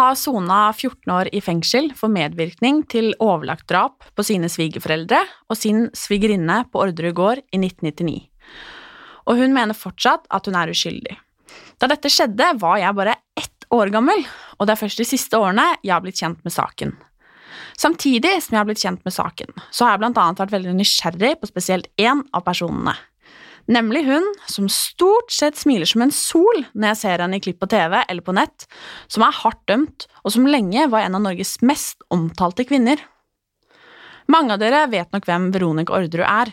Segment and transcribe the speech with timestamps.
[0.00, 5.20] har sona 14 år i fengsel for medvirkning til overlagt drap på sine svigerforeldre
[5.50, 8.16] og sin svigerinne på Orderud gård i 1999.
[9.28, 11.18] Og hun mener fortsatt at hun er uskyldig.
[11.80, 14.24] Da dette skjedde, var jeg bare ett år gammel,
[14.58, 16.96] og det er først de siste årene jeg har blitt kjent med saken.
[17.80, 20.74] Samtidig som jeg har blitt kjent med saken, så har jeg blant annet vært veldig
[20.80, 22.96] nysgjerrig på spesielt én av personene.
[23.68, 27.60] Nemlig hun som stort sett smiler som en sol når jeg ser henne i klipp
[27.60, 28.66] på TV eller på nett,
[29.10, 33.02] som er hardt dømt, og som lenge var en av Norges mest omtalte kvinner.
[34.30, 36.52] Mange av dere vet nok hvem Veronica Orderud er,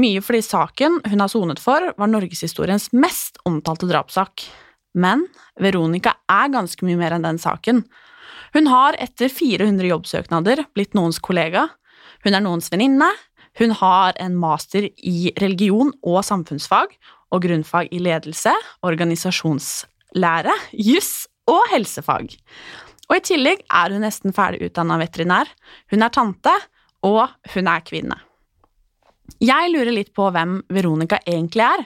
[0.00, 4.46] mye fordi saken hun har sonet for, var norgeshistoriens mest omtalte drapssak.
[4.98, 5.28] Men
[5.60, 7.84] Veronica er ganske mye mer enn den saken.
[8.52, 11.68] Hun har etter 400 jobbsøknader blitt noens kollega,
[12.22, 13.08] hun er noens venninne,
[13.58, 16.94] hun har en master i religion og samfunnsfag
[17.32, 18.52] og grunnfag i ledelse,
[18.84, 22.32] organisasjonslære, juss og helsefag.
[23.10, 25.50] Og i tillegg er hun nesten ferdig utdanna veterinær,
[25.92, 26.52] hun er tante,
[27.04, 28.18] og hun er kvinne.
[29.42, 31.84] Jeg lurer litt på hvem Veronica egentlig er,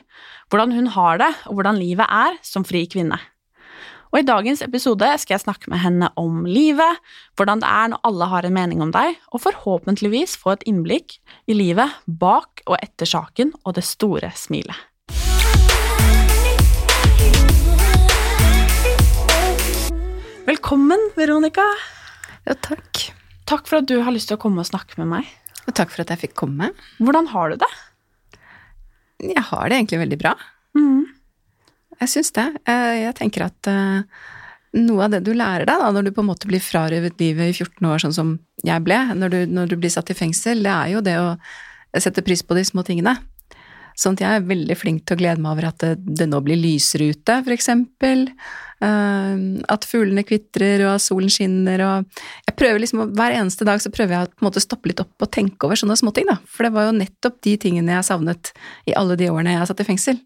[0.50, 3.18] hvordan hun har det, og hvordan livet er som fri kvinne.
[4.12, 7.00] Og I dagens episode skal jeg snakke med henne om livet,
[7.36, 11.18] hvordan det er når alle har en mening om deg, og forhåpentligvis få et innblikk
[11.50, 14.78] i livet bak og etter saken og det store smilet.
[20.46, 21.64] Velkommen, Veronica.
[22.46, 23.08] Ja, takk.
[23.50, 25.34] Takk for at du har lyst til å komme og snakke med meg.
[25.66, 26.70] Og takk for at jeg fikk komme.
[27.02, 27.72] Hvordan har du det?
[29.32, 30.36] Jeg har det egentlig veldig bra.
[30.78, 31.05] Mm.
[32.02, 32.46] Jeg syns det.
[32.68, 34.02] Eh, Jeg tenker at eh,
[34.76, 37.52] noe av det du lærer deg da, når du på en måte blir frarøvet livet
[37.52, 38.34] i 14 år, sånn som
[38.66, 41.30] jeg ble, når du, når du blir satt i fengsel, det er jo det å
[41.96, 43.16] sette pris på de små tingene.
[43.96, 46.42] Sånn at jeg er veldig flink til å glede meg over at det, det nå
[46.44, 48.26] blir lysere ute, for eksempel.
[48.84, 49.38] Eh,
[49.72, 54.12] at fuglene kvitrer, og solen skinner, og Jeg prøver liksom, Hver eneste dag så prøver
[54.18, 56.36] jeg å på en måte stoppe litt opp og tenke over sånne småting, da.
[56.44, 58.52] For det var jo nettopp de tingene jeg savnet
[58.84, 60.20] i alle de årene jeg satt i fengsel.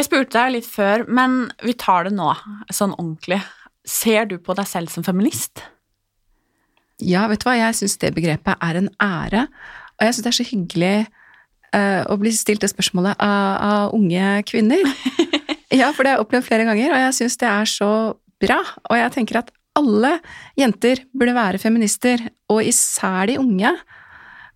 [0.00, 2.30] Jeg spurte deg litt før, men vi tar det nå,
[2.72, 3.36] sånn ordentlig.
[3.84, 5.60] Ser du på deg selv som feminist?
[7.04, 9.42] Ja, vet du hva, jeg syns det begrepet er en ære,
[9.98, 10.92] og jeg syns det er så hyggelig
[11.76, 14.80] uh, å bli stilt det spørsmålet av, av unge kvinner.
[15.82, 17.90] ja, for det har jeg opplevd flere ganger, og jeg syns det er så
[18.40, 18.56] bra.
[18.88, 20.14] Og jeg tenker at alle
[20.56, 23.74] jenter burde være feminister, og især de unge.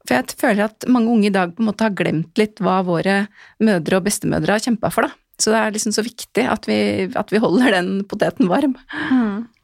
[0.09, 2.79] For jeg føler at mange unge i dag på en måte har glemt litt hva
[2.89, 3.27] våre
[3.61, 5.21] mødre og bestemødre har kjempa for, da.
[5.41, 6.79] Så det er liksom så viktig at vi,
[7.19, 8.77] at vi holder den poteten varm.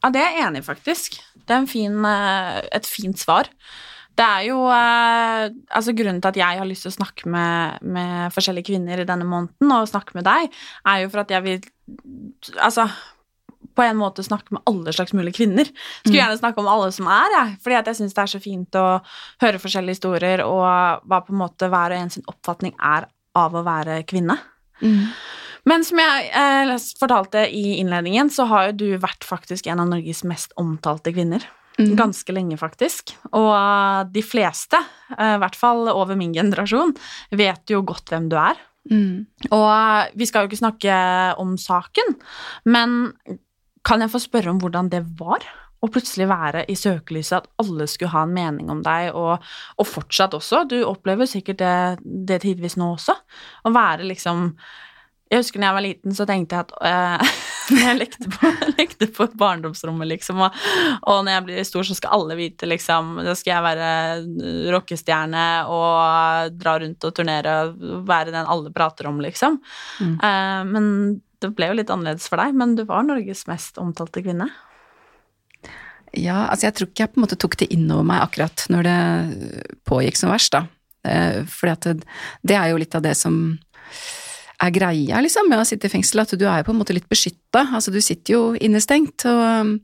[0.02, 1.20] Ja, det er jeg enig i, faktisk.
[1.46, 3.50] Det er en fin, eh, et fint svar.
[4.18, 7.78] Det er jo eh, Altså, grunnen til at jeg har lyst til å snakke med,
[7.86, 10.50] med forskjellige kvinner i denne måneden, og snakke med deg,
[10.90, 11.64] er jo for at jeg vil
[12.58, 12.88] Altså
[13.76, 15.68] på en måte snakke med alle slags mulige kvinner.
[16.02, 17.52] Skulle gjerne snakke om alle som er, jeg.
[17.62, 18.86] Fordi at jeg syns det er så fint å
[19.40, 23.06] høre forskjellige historier, og hva på en måte hver og en sin oppfatning er
[23.38, 24.36] av å være kvinne.
[25.68, 29.90] Men som jeg eh, fortalte i innledningen, så har jo du vært faktisk en av
[29.90, 31.44] Norges mest omtalte kvinner.
[31.78, 33.14] Ganske lenge, faktisk.
[33.32, 34.80] Og eh, de fleste,
[35.16, 36.92] eh, i hvert fall over min generasjon,
[37.36, 38.58] vet jo godt hvem du er.
[38.90, 39.24] Mm.
[39.50, 40.98] Og eh, vi skal jo ikke snakke
[41.40, 42.14] om saken,
[42.68, 43.00] men
[43.86, 45.46] kan jeg få spørre om hvordan det var?
[45.80, 49.40] Å plutselig være i søkelyset, at alle skulle ha en mening om deg, og,
[49.80, 50.66] og fortsatt også.
[50.68, 53.16] Du opplever sikkert det, det tidvis nå også.
[53.64, 54.50] Å være liksom
[55.30, 57.34] Jeg husker når jeg var liten, så tenkte jeg at øh,
[57.80, 60.56] Jeg lekte på, lekte på barndomsrommet, liksom, og,
[61.06, 65.44] og når jeg blir stor, så skal alle vite, liksom Da skal jeg være rockestjerne
[65.70, 69.60] og dra rundt og turnere og være den alle prater om, liksom.
[70.02, 70.16] Mm.
[70.18, 70.90] Uh, men
[71.40, 74.50] det ble jo litt annerledes for deg, men du var Norges mest omtalte kvinne.
[76.10, 78.66] Ja, altså jeg tror ikke jeg på en måte tok det inn over meg akkurat
[78.72, 79.00] når det
[79.86, 80.66] pågikk som verst, da.
[81.06, 83.44] Uh, Fordi at det, det er jo litt av det som
[84.60, 86.96] er greia, liksom, med å sitte i fengsel, at du er jo på en måte
[86.96, 87.64] litt beskytta.
[87.76, 89.78] Altså, du sitter jo innestengt og,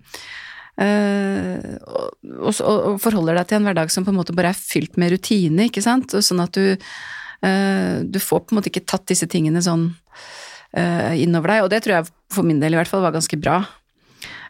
[0.85, 4.59] øh, og, og, og forholder deg til en hverdag som på en måte bare er
[4.59, 8.85] fylt med rutine, ikke sant, sånn at du øh, Du får på en måte ikke
[8.85, 12.81] tatt disse tingene sånn øh, innover deg, og det tror jeg for min del i
[12.81, 13.63] hvert fall var ganske bra.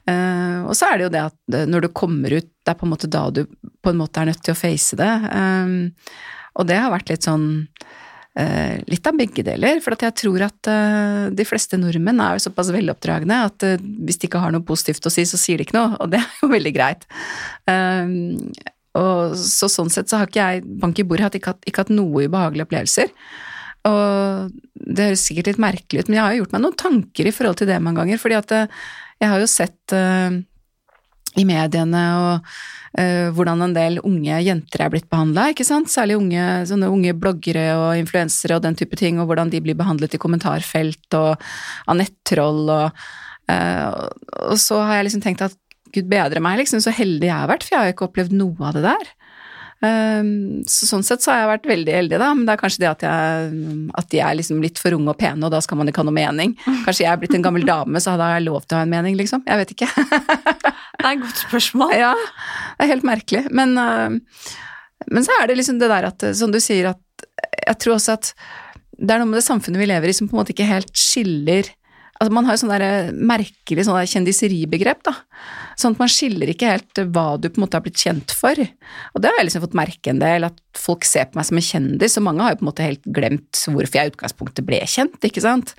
[0.07, 2.87] Uh, og så er det jo det at når du kommer ut, det er på
[2.87, 3.41] en måte da du
[3.83, 5.13] på en måte er nødt til å face det.
[5.35, 5.91] Um,
[6.55, 7.67] og det har vært litt sånn
[8.37, 9.81] litt av begge deler.
[9.81, 14.29] For jeg tror at uh, de fleste nordmenn er jo såpass veloppdragne at hvis de
[14.29, 16.51] ikke har noe positivt å si, så sier de ikke noe, og det er jo
[16.57, 17.07] veldig greit.
[17.71, 18.53] Um,
[18.97, 21.95] og så sånn sett så har ikke jeg, bank i bordet, ikke hatt, ikke hatt
[21.95, 23.13] noe ubehagelige opplevelser.
[23.87, 27.29] Og det høres sikkert litt merkelig ut, men jeg har jo gjort meg noen tanker
[27.29, 29.97] i forhold til det mange ganger, fordi at jeg har jo sett
[31.37, 32.49] i mediene og
[33.01, 38.01] uh, hvordan en del unge jenter er blitt behandla, særlig unge, sånne unge bloggere og
[38.01, 41.37] influensere og den type ting, og hvordan de blir behandlet i kommentarfelt og
[41.87, 43.07] av nettroll og
[43.53, 44.09] uh,
[44.51, 45.57] Og så har jeg liksom tenkt at
[45.95, 48.37] gud bedre meg, liksom, så heldig jeg har vært, for jeg har jo ikke opplevd
[48.37, 49.13] noe av det der.
[49.85, 52.81] Um, så sånn sett så har jeg vært veldig heldig, da, men det er kanskje
[52.81, 55.81] det at, jeg, at de er liksom litt for unge og pene, og da skal
[55.81, 56.55] man ikke ha noe mening.
[56.87, 58.95] Kanskje jeg er blitt en gammel dame, så hadde jeg lov til å ha en
[58.95, 59.45] mening, liksom.
[59.45, 59.91] Jeg vet ikke.
[59.93, 61.97] det er et godt spørsmål.
[61.99, 63.45] Ja, det er helt merkelig.
[63.57, 67.29] Men, uh, men så er det liksom det der at, som du sier, at
[67.67, 68.33] jeg tror også at
[68.97, 70.93] det er noe med det samfunnet vi lever i som på en måte ikke helt
[70.97, 71.69] skiller
[72.17, 75.13] Altså man har jo sånn der merkelig sånne der kjendiseribegrep, da.
[75.77, 78.57] Sånn at man skiller ikke helt hva du på en måte har blitt kjent for.
[79.13, 81.61] Og det har jeg liksom fått merke en del, at folk ser på meg som
[81.61, 84.69] en kjendis, og mange har jo på en måte helt glemt hvorfor jeg i utgangspunktet
[84.69, 85.77] ble kjent, ikke sant.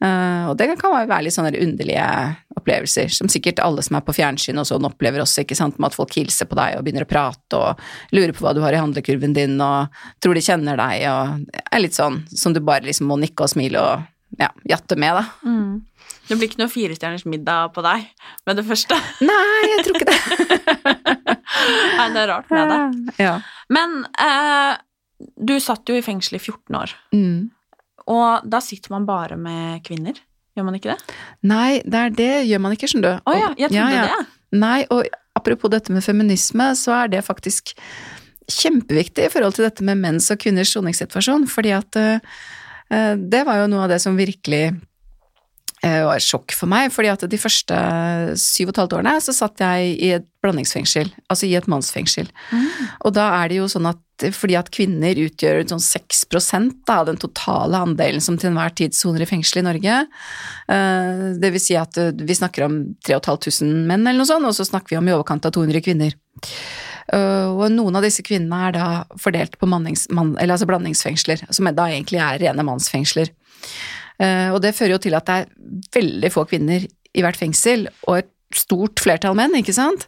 [0.00, 2.04] Uh, og det kan være litt sånne underlige
[2.56, 5.90] opplevelser, som sikkert alle som er på fjernsyn og sånn opplever også, ikke sant, med
[5.90, 7.82] at folk hilser på deg og begynner å prate og
[8.16, 9.92] lurer på hva du har i handlekurven din og
[10.24, 13.52] tror de kjenner deg og er litt sånn som du bare liksom må nikke og
[13.52, 15.24] smile og ja, jatte med, da.
[15.46, 15.80] Mm.
[16.28, 18.04] Det blir ikke noe firestjerners middag på deg
[18.46, 18.94] med det første?
[19.26, 20.20] Nei, jeg tror ikke det.
[21.98, 22.80] Nei, det er rart med det.
[23.26, 23.34] Ja.
[23.72, 24.76] Men eh,
[25.36, 27.50] du satt jo i fengsel i 14 år, Mm.
[28.10, 30.16] og da sitter man bare med kvinner,
[30.56, 31.16] gjør man ikke det?
[31.46, 33.26] Nei, det er det gjør man ikke, skjønner du.
[33.30, 34.06] Å ja, jeg trodde Ja, ja.
[34.22, 34.58] det.
[34.60, 35.06] Nei, og
[35.38, 37.74] apropos dette med feminisme, så er det faktisk
[38.50, 42.18] kjempeviktig i forhold til dette med menns og kvinners soningssituasjon, fordi at eh,
[42.90, 44.64] det var jo noe av det som virkelig
[45.84, 47.78] eh, var et sjokk for meg, fordi at de første
[48.40, 52.30] syv og et halvt årene så satt jeg i et blandingsfengsel, altså i et mannsfengsel.
[53.04, 54.00] Og da er det jo sånn at
[54.36, 56.26] fordi at kvinner utgjør sånn 6
[56.84, 59.96] da, av den totale andelen som til enhver tid soner i fengsel i Norge,
[60.68, 64.56] eh, det vil si at eh, vi snakker om 3500 menn eller noe sånt, og
[64.56, 66.16] så snakker vi om i overkant av 200 kvinner.
[67.12, 71.68] Eh, Og noen av disse kvinnene er da fordelt på mannings, mann, altså blandingsfengsler, som
[71.74, 73.32] da egentlig er rene mannsfengsler.
[74.20, 75.46] Eh, Og det fører jo til at det er
[76.00, 80.06] veldig få kvinner i hvert fengsel, og et stort flertall menn, ikke sant?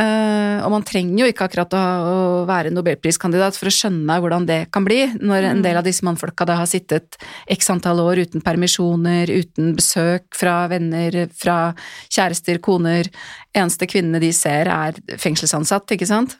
[0.00, 2.18] Uh, og man trenger jo ikke akkurat å, å
[2.48, 6.46] være nobelpriskandidat for å skjønne hvordan det kan bli, når en del av disse mannfolka
[6.48, 7.18] da har sittet
[7.50, 11.72] x antall år uten permisjoner, uten besøk fra venner, fra
[12.08, 13.08] kjærester, koner.
[13.56, 16.36] Eneste kvinnene de ser er fengselsansatt, ikke sant?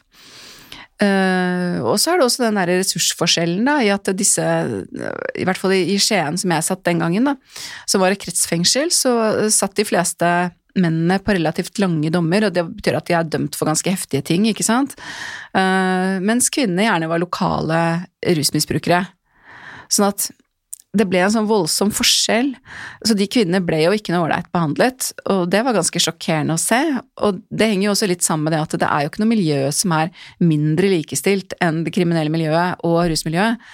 [1.01, 4.45] Uh, og så er det også den der ressursforskjellen da, i at disse,
[5.33, 7.37] i hvert fall i Skien som jeg satt den gangen, da,
[7.89, 9.15] som var et kretsfengsel, så
[9.49, 10.29] satt de fleste
[10.79, 14.23] mennene på relativt lange dommer, og det betyr at de er dømt for ganske heftige
[14.31, 14.95] ting, ikke sant,
[15.51, 17.79] Eh, mens kvinnene gjerne var lokale
[18.37, 19.03] rusmisbrukere.
[19.91, 20.29] Sånn at
[20.91, 22.49] det ble en sånn voldsom forskjell.
[23.07, 26.61] Så de kvinnene ble jo ikke noe ålreit behandlet, og det var ganske sjokkerende å
[26.61, 26.79] se.
[27.23, 29.31] Og det henger jo også litt sammen med det at det er jo ikke noe
[29.31, 30.11] miljø som er
[30.43, 33.71] mindre likestilt enn det kriminelle miljøet og rusmiljøet.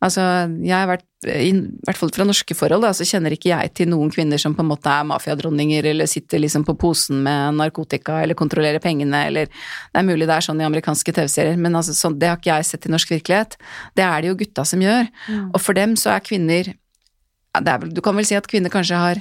[0.00, 0.22] Altså,
[0.64, 1.50] jeg har vært, i
[1.84, 4.64] hvert fall fra norske forhold, da, så kjenner ikke jeg til noen kvinner som på
[4.64, 9.50] en måte er mafiadronninger, eller sitter liksom på posen med narkotika, eller kontrollerer pengene, eller
[9.50, 12.54] Det er mulig det er sånn i amerikanske TV-serier, men altså, sånn, det har ikke
[12.54, 13.58] jeg sett i norsk virkelighet.
[13.94, 15.12] Det er det jo gutta som gjør.
[15.52, 16.72] Og for dem så er kvinner
[17.50, 19.20] ja, det er vel, Du kan vel si at kvinner kanskje har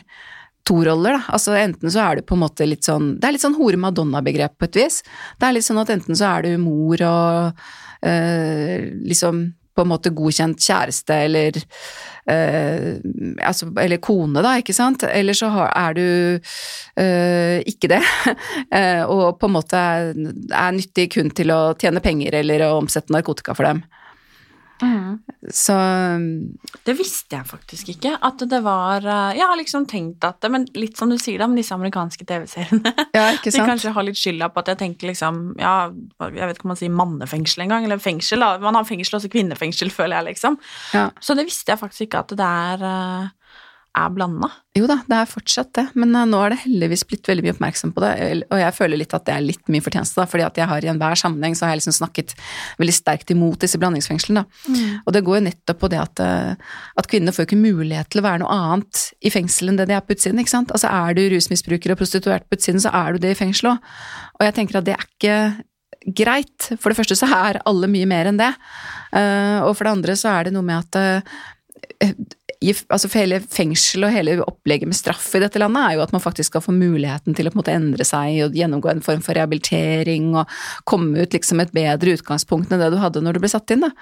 [0.68, 1.22] to roller, da.
[1.34, 4.60] Altså enten så er du på en måte litt sånn Det er litt sånn hore-madonna-begrep
[4.60, 5.02] på et vis.
[5.40, 7.64] Det er litt sånn at enten så er du mor og
[8.06, 9.48] øh, liksom
[9.80, 11.60] på en måte godkjent kjæreste eller
[12.28, 13.00] eh,
[13.48, 15.06] altså, Eller kone, da, ikke sant.
[15.08, 16.08] Eller så har, er du
[17.00, 18.02] eh, ikke det,
[18.78, 20.12] eh, og på en måte er,
[20.52, 23.86] er nyttig kun til å tjene penger eller å omsette narkotika for dem.
[25.52, 25.76] Så
[26.86, 30.52] Det visste jeg faktisk ikke, at det var eh, Jeg har liksom tenkt at det,
[30.54, 32.94] Men litt som du sier, da, med disse amerikanske TV-seriene.
[33.18, 35.90] Ja, ikke De kanskje har litt skylda på at jeg tenker liksom Ja,
[36.28, 38.44] jeg vet ikke om man sier mannefengsel engang, eller fengsel.
[38.44, 38.58] da.
[38.62, 40.60] Man har fengsel, også kvinnefengsel, føler jeg, liksom.
[40.96, 41.10] Ja.
[41.24, 43.30] Så det visste jeg faktisk ikke at det er, eh,
[43.98, 44.50] er blanda.
[44.78, 47.54] Jo da, det er fortsatt det, men eh, nå er det heldigvis blitt veldig mye
[47.56, 48.12] oppmerksom på det,
[48.48, 50.86] og jeg føler litt at det er litt mye fortjeneste, da, fordi at jeg har
[50.86, 52.36] i enhver sammenheng så har jeg liksom snakket
[52.82, 54.84] veldig sterkt imot disse blandingsfengslene, da.
[55.06, 58.22] Og det går jo nettopp på det at, eh, at kvinner får ikke mulighet til
[58.24, 60.76] å være noe annet i fengsel enn det de er på utsiden, ikke sant?
[60.76, 63.90] Altså er du rusmisbruker og prostituert på utsiden, så er du det i fengsel òg.
[64.40, 66.70] Og jeg tenker at det er ikke greit.
[66.80, 68.54] For det første så er alle mye mer enn det,
[69.10, 70.98] Eh, og for det andre så er det noe med at
[72.60, 76.12] altså for hele fengsel og hele opplegget med straff i dette landet er jo at
[76.12, 79.04] man faktisk skal få muligheten til å på en måte endre seg og gjennomgå en
[79.06, 80.52] form for rehabilitering og
[80.90, 83.86] komme ut liksom et bedre utgangspunkt enn det du hadde når du ble satt inn.
[83.86, 83.94] Da.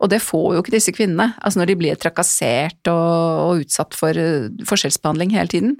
[0.00, 3.98] Og det får jo ikke disse kvinnene, altså når de blir trakassert og, og utsatt
[3.98, 5.76] for eh, forskjellsbehandling hele tiden.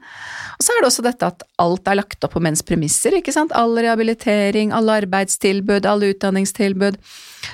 [0.58, 3.32] Og så er det også dette at alt er lagt opp på menns premisser, ikke
[3.32, 3.56] sant.
[3.56, 7.00] All rehabilitering, alle arbeidstilbud, alle utdanningstilbud.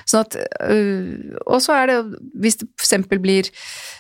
[0.08, 1.98] Sånn at, øh, og så er det,
[2.42, 3.48] hvis det eksempel blir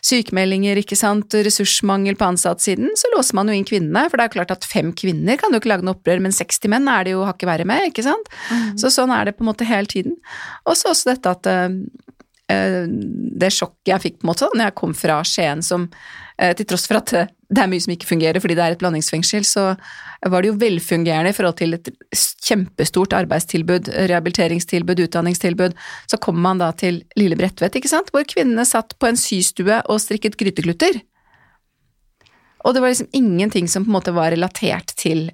[0.04, 4.36] sykemeldinger, ikke sant, ressursmangel på ansattsiden, så låser man jo inn kvinnene, for det er
[4.36, 7.16] klart at fem kvinner kan jo ikke lage noe opprør, men 60 menn er det
[7.16, 8.32] jo hakket verre med, ikke sant.
[8.80, 10.18] Så sånn er det på en måte hele tiden.
[10.66, 11.78] Og så også dette at øh,
[12.54, 12.82] øh,
[13.42, 15.88] det sjokket jeg fikk på en måte da når jeg kom fra Skien som
[16.42, 17.12] til tross for at
[17.52, 19.64] det er mye som ikke fungerer fordi det er et blandingsfengsel, så
[20.32, 21.90] var det jo velfungerende i forhold til et
[22.46, 25.76] kjempestort arbeidstilbud, rehabiliteringstilbud, utdanningstilbud.
[26.10, 29.80] Så kommer man da til lille Bredtvet, ikke sant, hvor kvinnene satt på en systue
[29.82, 31.02] og strikket gryteklutter.
[32.62, 35.26] Og det var liksom ingenting som på en måte var relatert til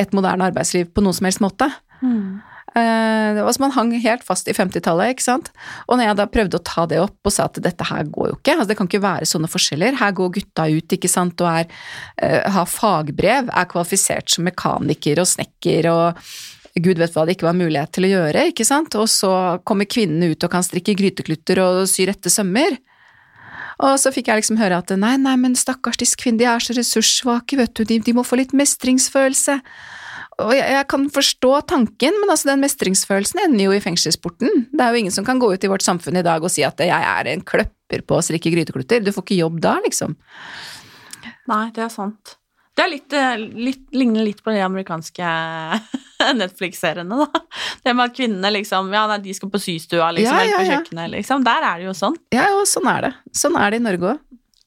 [0.00, 1.70] et moderne arbeidsliv på noen som helst måte.
[2.00, 5.50] Eh, det var som man hang helt fast i 50-tallet, ikke sant.
[5.88, 8.30] Og når jeg da prøvde å ta det opp og sa at dette her går
[8.30, 11.42] jo ikke, altså det kan ikke være sånne forskjeller, her går gutta ut, ikke sant,
[11.42, 11.82] og er,
[12.22, 16.24] eh, har fagbrev, er kvalifisert som mekaniker og snekker og
[16.78, 19.90] Gud vet hva det ikke var mulighet til å gjøre, ikke sant, og så kommer
[19.90, 22.78] kvinnene ut og kan strikke gryteklutter og sy rette sømmer.
[23.80, 26.62] Og så fikk jeg liksom høre at nei, nei, men stakkars disse kvinnene, de er
[26.62, 29.58] så ressurssvake, vet du, de, de må få litt mestringsfølelse.
[30.40, 34.66] Og jeg, jeg kan forstå tanken, men altså den mestringsfølelsen ender jo i fengselsporten.
[34.72, 36.64] Det er jo ingen som kan gå ut i vårt samfunn i dag og si
[36.66, 39.04] at jeg er en kløpper på å strikke gryteklutter.
[39.04, 40.16] Du får ikke jobb da, liksom.
[41.50, 42.36] Nei, det er sant.
[42.78, 45.30] Det er litt, eh, litt, ligner litt på de amerikanske
[46.40, 47.42] Netflix-seriene, da.
[47.82, 50.62] Det med at kvinnene liksom Ja, nei, de skal på systua, liksom, Ja, eller på
[50.62, 50.78] ja, ja.
[50.78, 51.44] kjøkkenet, liksom.
[51.44, 52.16] Der er det jo sånn.
[52.32, 53.12] Ja, og sånn er det.
[53.36, 54.22] Sånn er det i Norge òg.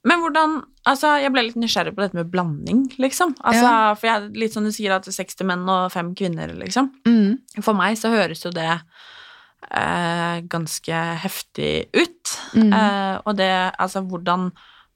[0.07, 3.37] Men hvordan Altså, jeg ble litt nysgjerrig på dette med blanding, liksom.
[3.39, 6.89] Altså, For jeg, litt som du sier, at 60 menn og 5 kvinner, liksom.
[7.07, 7.37] Mm.
[7.63, 12.33] For meg så høres jo det eh, ganske heftig ut.
[12.51, 12.75] Mm.
[12.75, 13.47] Eh, og det,
[13.79, 14.49] altså, hvordan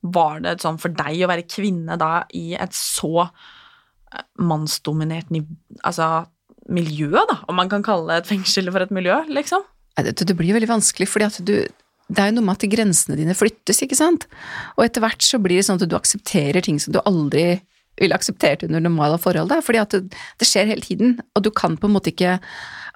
[0.04, 5.32] var det sånn for deg å være kvinne da i et så eh, mannsdominert
[5.88, 6.28] altså,
[6.68, 7.46] miljø, da?
[7.48, 9.64] Om man kan kalle et fengsel for et miljø, liksom?
[9.98, 11.56] Det, det blir veldig vanskelig, fordi at du
[12.08, 14.28] det er jo noe med at grensene dine flyttes, ikke sant?
[14.78, 17.60] Og etter hvert så blir det sånn at du aksepterer ting som du aldri
[17.98, 21.50] ville akseptert under normale forhold, da, fordi at det, det skjer hele tiden, og du
[21.54, 22.38] kan på en måte ikke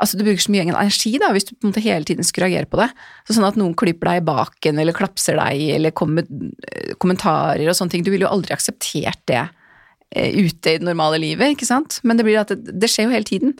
[0.01, 2.47] Altså, du bruker så mye energi da, hvis du på en måte hele tiden skulle
[2.47, 2.87] reagere på det.
[3.27, 6.95] Så sånn at noen klyper deg i baken, eller klapser deg, eller kommer med eh,
[6.97, 8.05] kommentarer og sånne ting.
[8.07, 11.99] Du ville jo aldri akseptert det eh, ute i det normale livet, ikke sant?
[12.01, 13.53] Men det blir at det, det skjer jo hele tiden.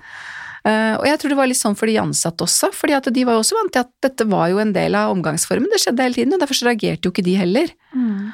[0.67, 3.23] Eh, og jeg tror det var litt sånn for de ansatte også, fordi at de
[3.25, 6.05] var jo også vant til at dette var jo en del av omgangsformen, det skjedde
[6.05, 7.73] hele tiden, og derfor så reagerte jo ikke de heller.
[7.95, 8.29] Mm.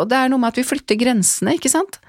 [0.00, 2.00] og det er noe med at vi flytter grensene, ikke sant.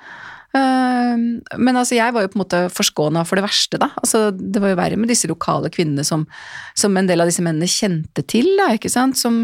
[0.56, 1.18] Eh,
[1.60, 3.92] men altså, jeg var jo på en måte forskåna for det verste, da.
[4.00, 6.26] Altså, det var jo verre med disse lokale kvinnene som,
[6.78, 9.20] som en del av disse mennene kjente til, da, ikke sant.
[9.20, 9.44] Som,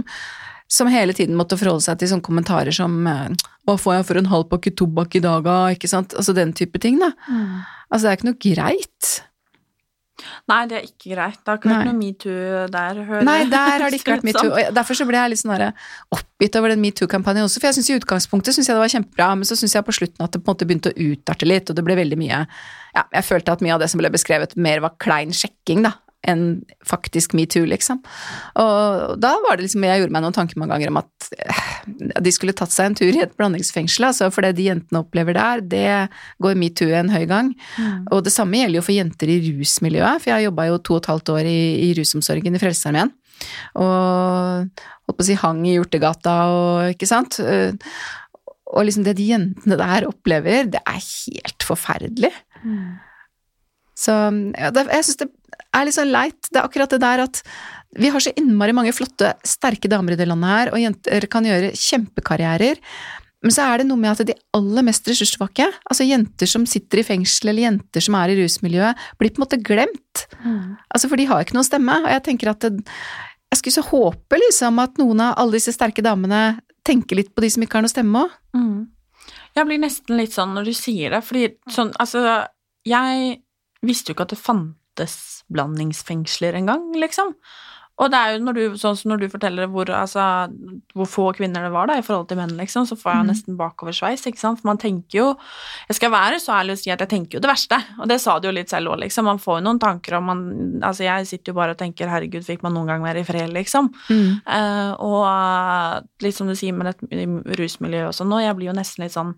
[0.72, 3.28] som hele tiden måtte forholde seg til sånne kommentarer som eh,
[3.64, 6.16] 'Hva får jeg for en halv pakke tobakk i dag, da?' Ikke sant.
[6.20, 7.14] Altså den type ting, da.
[7.92, 9.12] Altså, det er ikke noe greit.
[10.48, 11.40] Nei, det er ikke greit.
[11.42, 14.52] Det har ikke vært noe metoo der, hører Nei, der har det ikke vært metoo.
[14.52, 15.66] og Derfor så ble jeg litt sånn
[16.14, 19.32] oppgitt over den metoo-kampanjen også, for jeg syns i utgangspunktet synes jeg det var kjempebra,
[19.40, 21.72] men så syns jeg på slutten at det på en måte begynte å utarte litt,
[21.72, 22.44] og det ble veldig mye
[22.94, 25.96] Ja, jeg følte at mye av det som ble beskrevet, mer var klein sjekking, da.
[26.24, 26.44] Enn
[26.88, 28.00] faktisk metoo, liksom.
[28.62, 31.64] Og da var det liksom Jeg gjorde meg noen tanker mange ganger om at eh,
[32.24, 35.36] de skulle tatt seg en tur i et blandingsfengsel, altså, for det de jentene opplever
[35.36, 35.86] der, det
[36.44, 37.52] går metoo en høy gang.
[38.14, 41.04] Og det samme gjelder jo for jenter i rusmiljøet, for jeg jobba jo to og
[41.04, 43.12] et halvt år i, i rusomsorgen i Frelsesarmeen.
[43.76, 47.40] Og holdt på å si hang i Hjortegata og ikke sant.
[47.44, 47.74] Eh,
[48.74, 52.32] Og liksom det de jentene der opplever, det er helt forferdelig.
[53.94, 54.12] Så
[54.58, 55.28] ja, jeg syns det
[55.74, 56.40] er litt sånn leit.
[56.50, 57.42] Det er akkurat det der at
[58.00, 61.46] vi har så innmari mange flotte, sterke damer i det landet her, og jenter kan
[61.46, 62.80] gjøre kjempekarrierer.
[63.44, 67.02] Men så er det noe med at de aller mest ressurssvake, altså jenter som sitter
[67.02, 70.24] i fengsel eller jenter som er i rusmiljøet, blir på en måte glemt.
[70.90, 72.86] Altså for de har ikke noen stemme, og jeg tenker at det,
[73.52, 77.44] jeg skulle så håpe liksom at noen av alle disse sterke damene tenker litt på
[77.44, 78.32] de som ikke har noe stemme òg.
[79.54, 82.48] Jeg blir nesten litt sånn når du sier det, fordi sånn, altså,
[82.88, 83.44] jeg
[83.86, 84.80] visste jo ikke at det fantes
[85.54, 87.34] blandingsfengsler engang, liksom.
[88.02, 90.24] Og det er jo når du, sånn som når du forteller hvor, altså,
[90.98, 93.58] hvor få kvinner det var da, i forhold til menn, liksom, så får jeg nesten
[93.60, 95.28] bakoversveis, ikke sant, for man tenker jo
[95.92, 98.18] Jeg skal være så ærlig å si at jeg tenker jo det verste, og det
[98.24, 99.30] sa du jo litt selv òg, liksom.
[99.30, 100.42] Man får jo noen tanker om man
[100.82, 103.54] Altså, jeg sitter jo bare og tenker herregud, fikk man noen gang være i fred,
[103.54, 103.92] liksom.
[104.58, 108.72] Eh, og eh, litt som du sier med et rusmiljø og sånn nå, jeg blir
[108.72, 109.36] jo nesten litt sånn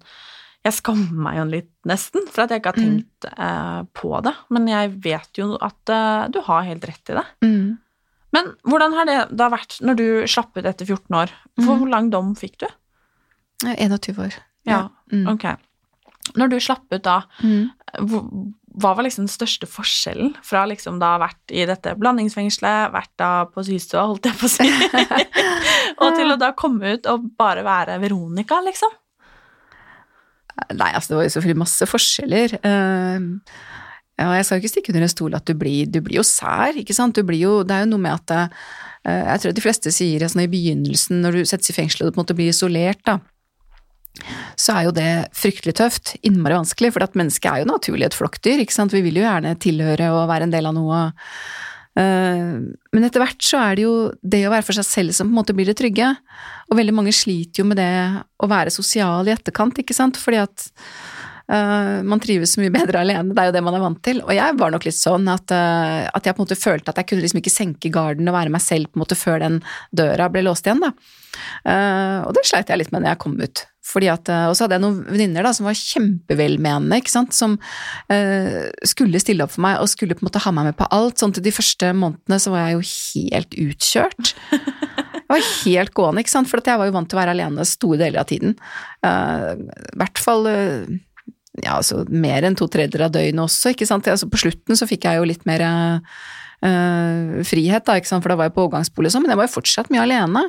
[0.65, 4.34] jeg skammer meg jo litt, nesten, for at jeg ikke har tenkt eh, på det.
[4.55, 7.25] Men jeg vet jo at uh, du har helt rett i det.
[8.36, 11.31] Men hvordan har det da vært når du slapp ut etter 14 år?
[11.62, 12.67] For Hvor lang dom fikk du?
[13.63, 14.34] 21 år.
[14.67, 15.27] Ja, Mm.
[15.36, 15.45] ok.
[16.36, 17.69] Når du slapp ut da, Mm.
[18.01, 23.45] hva var liksom den største forskjellen fra liksom da vært i dette blandingsfengselet, vært da
[23.45, 24.65] på systua, holdt jeg på å si,
[26.01, 28.89] og til å da komme ut og bare være Veronica, liksom?
[30.55, 32.57] Nei, altså det var jo selvfølgelig masse forskjeller.
[32.63, 33.25] Eh,
[34.15, 36.25] ja, jeg skal jo ikke stikke under en stol at du blir, du blir jo
[36.27, 37.17] sær, ikke sant.
[37.17, 40.24] Du blir jo, det er jo noe med at eh, Jeg tror de fleste sier
[40.25, 43.03] sånn i begynnelsen, når du settes i fengsel og du på en måte blir isolert,
[43.05, 43.19] da.
[44.55, 48.15] Så er jo det fryktelig tøft, innmari vanskelig, for at mennesket er jo naturlig et
[48.15, 48.95] flokkdyr, ikke sant.
[48.95, 51.01] Vi vil jo gjerne tilhøre og være en del av noe.
[51.12, 51.64] Eh,
[51.95, 55.31] Men etter hvert så er det jo det å være for seg selv som på
[55.31, 56.09] en måte blir det trygge.
[56.67, 57.91] Og veldig mange sliter jo med det
[58.41, 60.73] å være sosial i etterkant, ikke sant, fordi at eh,
[61.47, 64.21] man trives så mye bedre alene, det er jo det man er vant til.
[64.25, 67.01] Og jeg var nok litt sånn at, eh, at jeg på en måte følte at
[67.01, 69.61] jeg kunne liksom ikke senke garden og være meg selv på en måte før den
[69.95, 70.91] døra ble låst igjen, da.
[71.69, 73.65] Eh, og det sleit jeg litt med når jeg kom ut.
[73.95, 77.53] At, eh, og så hadde jeg noen venninner som var kjempevelmenende, ikke sant, som
[78.10, 80.89] eh, skulle stille opp for meg og skulle på en måte ha meg med på
[80.95, 81.21] alt.
[81.21, 84.34] Sånn til de første månedene så var jeg jo helt utkjørt.
[85.25, 87.63] Jeg var helt gående, ikke sant, for jeg var jo vant til å være alene
[87.65, 88.51] store deler av tiden.
[89.05, 90.97] Eh, I hvert fall eh,
[91.63, 94.08] ja, altså mer enn to tredjedeler av døgnet også, ikke sant.
[94.12, 98.34] Altså, på slutten så fikk jeg jo litt mer eh, frihet, da, ikke sant, for
[98.34, 100.44] da var jeg på overgangsbolig og sånn, men jeg var jo fortsatt mye alene.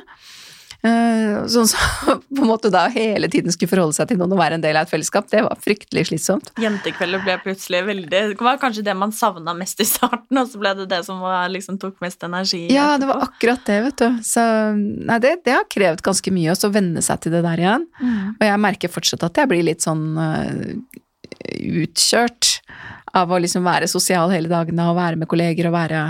[0.87, 4.39] Eh, sånn som på en måte da hele tiden skulle forholde seg til noen og
[4.39, 6.51] være en del av et fellesskap, det var fryktelig slitsomt.
[6.61, 10.61] Jentekvelder ble plutselig veldig Det var kanskje det man savna mest i starten, og så
[10.61, 12.65] ble det det som var, liksom, tok mest energi.
[12.73, 14.21] Ja, det var akkurat det, vet du.
[14.27, 14.43] Så
[14.75, 17.87] nei, det, det har krevd ganske mye også, å venne seg til det der igjen.
[18.37, 21.01] Og jeg merker fortsatt at jeg blir litt sånn uh,
[21.57, 22.59] utkjørt
[23.17, 26.03] av å liksom være sosial hele dagene og være med kolleger og være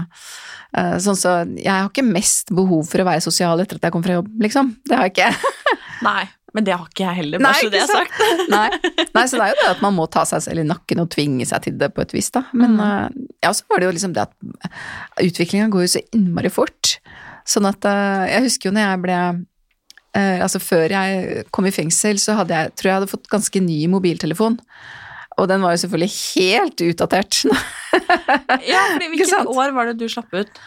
[0.76, 4.04] sånn så Jeg har ikke mest behov for å være sosial etter at jeg kom
[4.06, 4.74] fra jobb, liksom.
[4.86, 5.54] Det har jeg ikke.
[6.08, 6.26] Nei,
[6.58, 8.22] men det har ikke jeg heller, bare så det er sagt.
[8.52, 8.68] Nei.
[9.16, 11.12] Nei, så det er jo det at man må ta seg selv i nakken og
[11.14, 12.44] tvinge seg til det på et vis, da.
[12.58, 13.08] Men øh,
[13.46, 16.98] ja, så var det jo liksom det at utviklinga går jo så innmari fort.
[17.48, 17.86] Sånn at
[18.28, 19.18] Jeg husker jo når jeg ble
[20.20, 23.62] eh, Altså før jeg kom i fengsel, så hadde jeg tror jeg hadde fått ganske
[23.64, 24.58] ny mobiltelefon.
[25.38, 27.44] Og den var jo selvfølgelig helt utdatert.
[28.68, 30.60] Ja, fordi Hvilket år var det du slapp ut?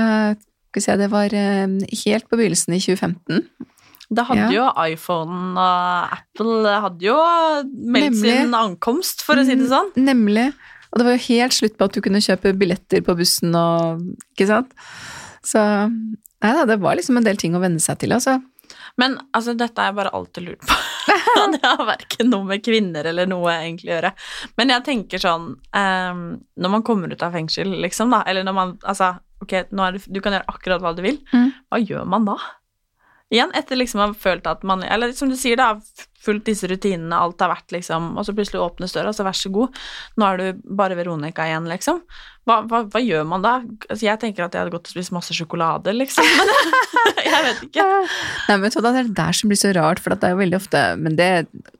[0.00, 0.32] Eh,
[0.70, 3.42] skal vi se, det var uh, helt på begynnelsen i 2015.
[4.10, 4.50] Da hadde Ja.
[4.54, 7.16] jo iPhone og Apple hadde jo
[7.94, 9.92] meldt sin ankomst, for å si det sånn.
[9.94, 10.46] Mm, Nemlig.
[10.90, 14.00] Og det var jo helt slutt på at du kunne kjøpe billetter på bussen og
[14.34, 14.72] Ikke sant?
[15.46, 15.60] Så
[16.40, 18.38] Nei da, det var liksom en del ting å venne seg til, altså.
[18.96, 20.78] Men altså, dette har jeg bare alltid lurt på.
[21.50, 24.12] Det har verken noe med kvinner eller noe egentlig å gjøre.
[24.60, 26.20] Men jeg tenker sånn um,
[26.60, 30.20] Når man kommer ut av fengsel, liksom, da, eller når man Altså, ok, det, du
[30.20, 31.20] kan gjøre akkurat hva du vil.
[31.32, 31.48] Mm.
[31.72, 32.36] Hva gjør man da?
[33.30, 35.74] Igjen, etter liksom å ha følt at man Eller som du sier, da,
[36.20, 39.52] fulgt disse rutinene, alt har vært liksom Og så plutselig åpnes døra, så vær så
[39.52, 39.80] god,
[40.20, 42.02] nå er du bare Veronica igjen, liksom.
[42.48, 43.58] Hva, hva, hva gjør man da?
[43.86, 46.54] Altså, jeg tenker at jeg hadde gått og spist masse sjokolade, liksom, men
[47.30, 47.86] jeg vet ikke.
[48.48, 50.58] Nei, men Det er det der som blir så rart, for det er jo veldig
[50.58, 51.30] ofte Men det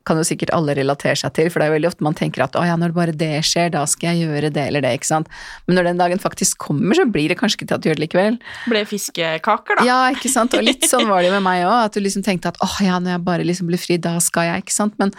[0.07, 2.45] kan jo sikkert alle relatere seg til, for det er jo veldig ofte man tenker
[2.45, 5.09] at å ja, når bare det skjer, da skal jeg gjøre det eller det, ikke
[5.11, 5.31] sant.
[5.67, 8.01] Men når den dagen faktisk kommer, så blir det kanskje ikke til at du gjør
[8.01, 8.39] det likevel.
[8.71, 9.87] Ble fiskekaker, da.
[9.87, 10.57] Ja, ikke sant.
[10.57, 12.99] Og litt sånn var det med meg òg, at du liksom tenkte at å ja,
[13.03, 14.95] når jeg bare liksom blir fri, da skal jeg, ikke sant.
[15.03, 15.15] Men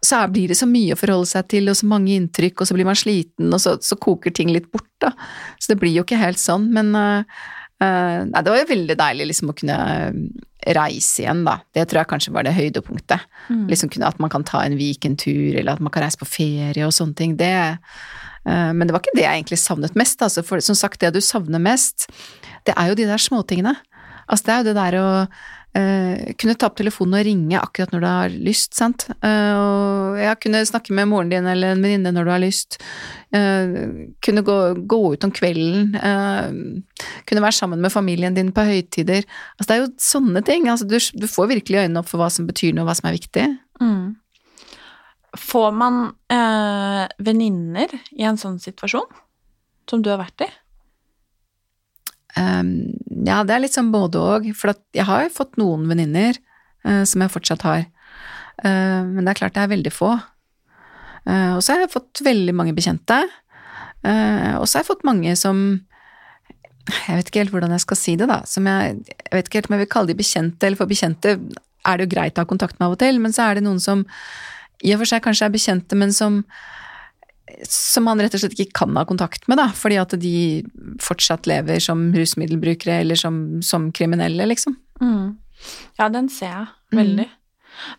[0.00, 2.76] så blir det så mye å forholde seg til, og så mange inntrykk, og så
[2.76, 5.12] blir man sliten, og så, så koker ting litt bort, da.
[5.60, 7.42] Så det blir jo ikke helt sånn, men uh,
[7.84, 10.22] uh, Nei, det var jo veldig deilig liksom å kunne øh,
[10.76, 11.58] reise igjen, da.
[11.76, 13.28] Det tror jeg kanskje var det høydepunktet.
[13.68, 16.88] Liksom kunne At man kan ta en weekendtur, eller at man kan reise på ferie
[16.88, 17.36] og sånne ting.
[17.40, 20.44] Det uh, Men det var ikke det jeg egentlig savnet mest, altså.
[20.46, 22.08] For som sagt, det du savner mest,
[22.64, 23.76] det er jo de der småtingene.
[24.30, 25.08] Altså, det er jo det der å
[25.78, 29.06] eh, kunne ta opp telefonen og ringe akkurat når du har lyst, sant.
[29.22, 32.80] Uh, og ja, kunne snakke med moren din eller en venninne når du har lyst.
[33.34, 34.58] Uh, kunne gå,
[34.90, 35.94] gå ut om kvelden.
[37.26, 39.26] kunne være sammen med familien din på høytider.
[39.58, 40.68] Altså, det er jo sånne ting.
[40.70, 43.10] Altså, du, du får virkelig øynene opp for hva som betyr noe, og hva som
[43.10, 43.46] er viktig.
[43.80, 44.16] Mm.
[45.38, 46.00] Får man
[46.32, 49.06] eh, venninner i en sånn situasjon
[49.90, 50.50] som du har vært i?
[52.38, 52.94] Um,
[53.26, 56.36] ja, det er litt sånn både og, for jeg har jo fått noen venninner
[56.86, 57.88] uh, som jeg fortsatt har,
[58.60, 60.10] Uh, men det er klart det er veldig få.
[61.24, 63.22] Uh, og så har jeg fått veldig mange bekjente,
[64.00, 65.58] og så har jeg fått mange som
[66.88, 68.38] Jeg vet ikke helt hvordan jeg skal si det, da.
[68.48, 71.34] Som jeg, jeg vet ikke helt om jeg vil kalle de bekjente, eller for bekjente
[71.36, 73.64] er det jo greit å ha kontakt med av og til, men så er det
[73.66, 74.06] noen som
[74.80, 76.40] i og for seg kanskje er bekjente, men som
[77.68, 80.34] som man rett og slett ikke kan ha kontakt med, da, fordi at de
[81.02, 84.76] fortsatt lever som rusmiddelbrukere eller som, som kriminelle, liksom.
[85.00, 85.38] Mm.
[85.98, 87.28] Ja, den ser jeg veldig.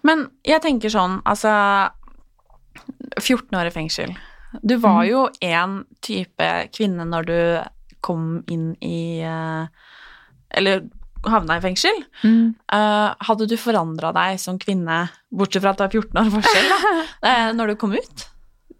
[0.05, 1.51] Men jeg tenker sånn, altså
[3.21, 4.15] 14 år i fengsel.
[4.61, 7.37] Du var jo en type kvinne når du
[8.03, 9.67] kom inn i eh,
[10.57, 10.81] Eller
[11.29, 12.01] havna i fengsel.
[12.25, 16.71] Eh, hadde du forandra deg som kvinne, bortsett fra at det var 14 år forskjell,
[16.71, 16.93] da,
[17.29, 18.25] eh, når du kom ut?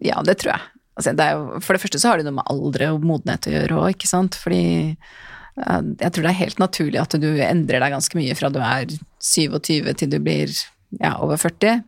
[0.06, 0.68] Ja, det tror jeg.
[0.98, 3.56] Altså, det jo, for det første så har det noe med alder og modenhet å
[3.56, 4.38] gjøre òg, ikke sant.
[4.42, 8.52] Fordi eh, jeg tror det er helt naturlig at du endrer deg ganske mye fra
[8.54, 10.54] du er 27 til du blir
[11.00, 11.84] ja, over 40.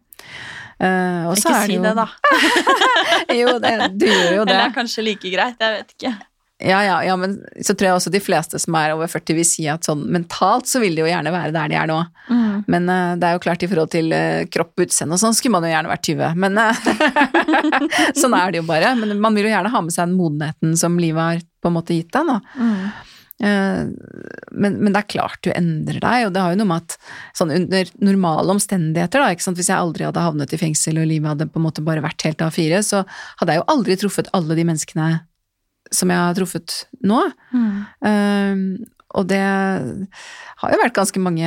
[0.84, 2.08] Uh, Ikke er si jo, det, da.
[3.42, 4.56] jo, det, du gjør jo det.
[4.56, 6.14] Eller det er kanskje like greit, jeg vet ikke.
[6.64, 9.48] Ja, ja, ja, men så tror jeg også de fleste som er over 40 vil
[9.48, 12.00] si at sånn mentalt så vil de jo gjerne være der de er nå.
[12.72, 15.58] Men uh, det er jo klart i forhold til uh, kropp utseende og sånn skulle
[15.58, 16.84] man jo gjerne vært 20, men uh,
[18.22, 18.94] sånn er det jo bare.
[19.00, 21.76] Men man vil jo gjerne ha med seg den modenheten som livet har på en
[21.76, 22.40] måte gitt deg, da.
[22.60, 22.86] Mm.
[23.44, 26.96] men, men det er klart du endrer deg, og det har jo noe med at
[27.36, 31.48] sånn under normale omstendigheter, da, hvis jeg aldri hadde havnet i fengsel og livet hadde
[31.52, 33.04] på en måte bare vært helt A4, så
[33.42, 35.10] hadde jeg jo aldri truffet alle de menneskene
[35.92, 37.20] som jeg har truffet nå.
[37.54, 38.56] Eh,
[39.14, 41.46] og det har jo vært ganske mange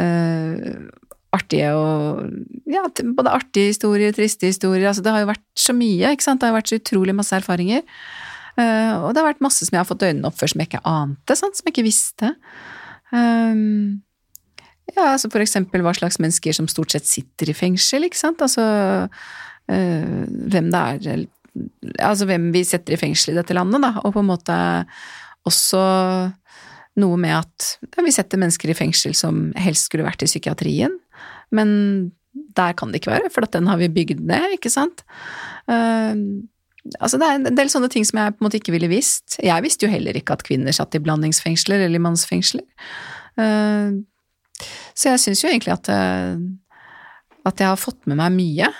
[0.00, 0.68] uh,
[1.36, 2.22] artige og
[2.70, 6.40] ja, både artige historier, triste historier, altså det har jo vært så mye, ikke sant,
[6.40, 7.84] det har vært så utrolig masse erfaringer.
[8.56, 10.70] Uh, og det har vært masse som jeg har fått øynene opp for som jeg
[10.70, 11.58] ikke ante, sant?
[11.58, 12.32] som jeg ikke visste.
[13.12, 14.00] Um,
[14.90, 18.40] ja, altså for eksempel hva slags mennesker som stort sett sitter i fengsel, ikke sant,
[18.42, 18.64] altså
[19.04, 21.28] uh, hvem det er, eller-
[21.98, 24.56] altså hvem vi setter i fengsel i dette landet, da, og på en måte
[25.48, 25.82] også
[27.00, 30.96] noe med at ja, vi setter mennesker i fengsel som helst skulle vært i psykiatrien,
[31.54, 31.70] men
[32.56, 35.02] der kan det ikke være, for den har vi bygd ned, ikke sant.
[35.70, 36.14] Uh,
[36.98, 39.38] altså det er en del sånne ting som jeg på en måte ikke ville visst.
[39.42, 42.66] Jeg visste jo heller ikke at kvinner satt i blandingsfengsler eller i mannsfengsler.
[43.38, 44.02] Uh,
[44.94, 46.36] så jeg syns jo egentlig at, eh,
[47.48, 48.70] at jeg har fått med meg mye.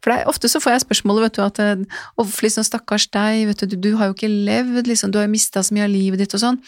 [0.00, 3.08] For det er, ofte så får jeg spørsmålet, vet du, at eh, Uff, liksom, stakkars
[3.12, 5.92] deg, du, du, har jo ikke levd, liksom, du har jo mista så mye av
[5.92, 6.60] livet ditt og sånn.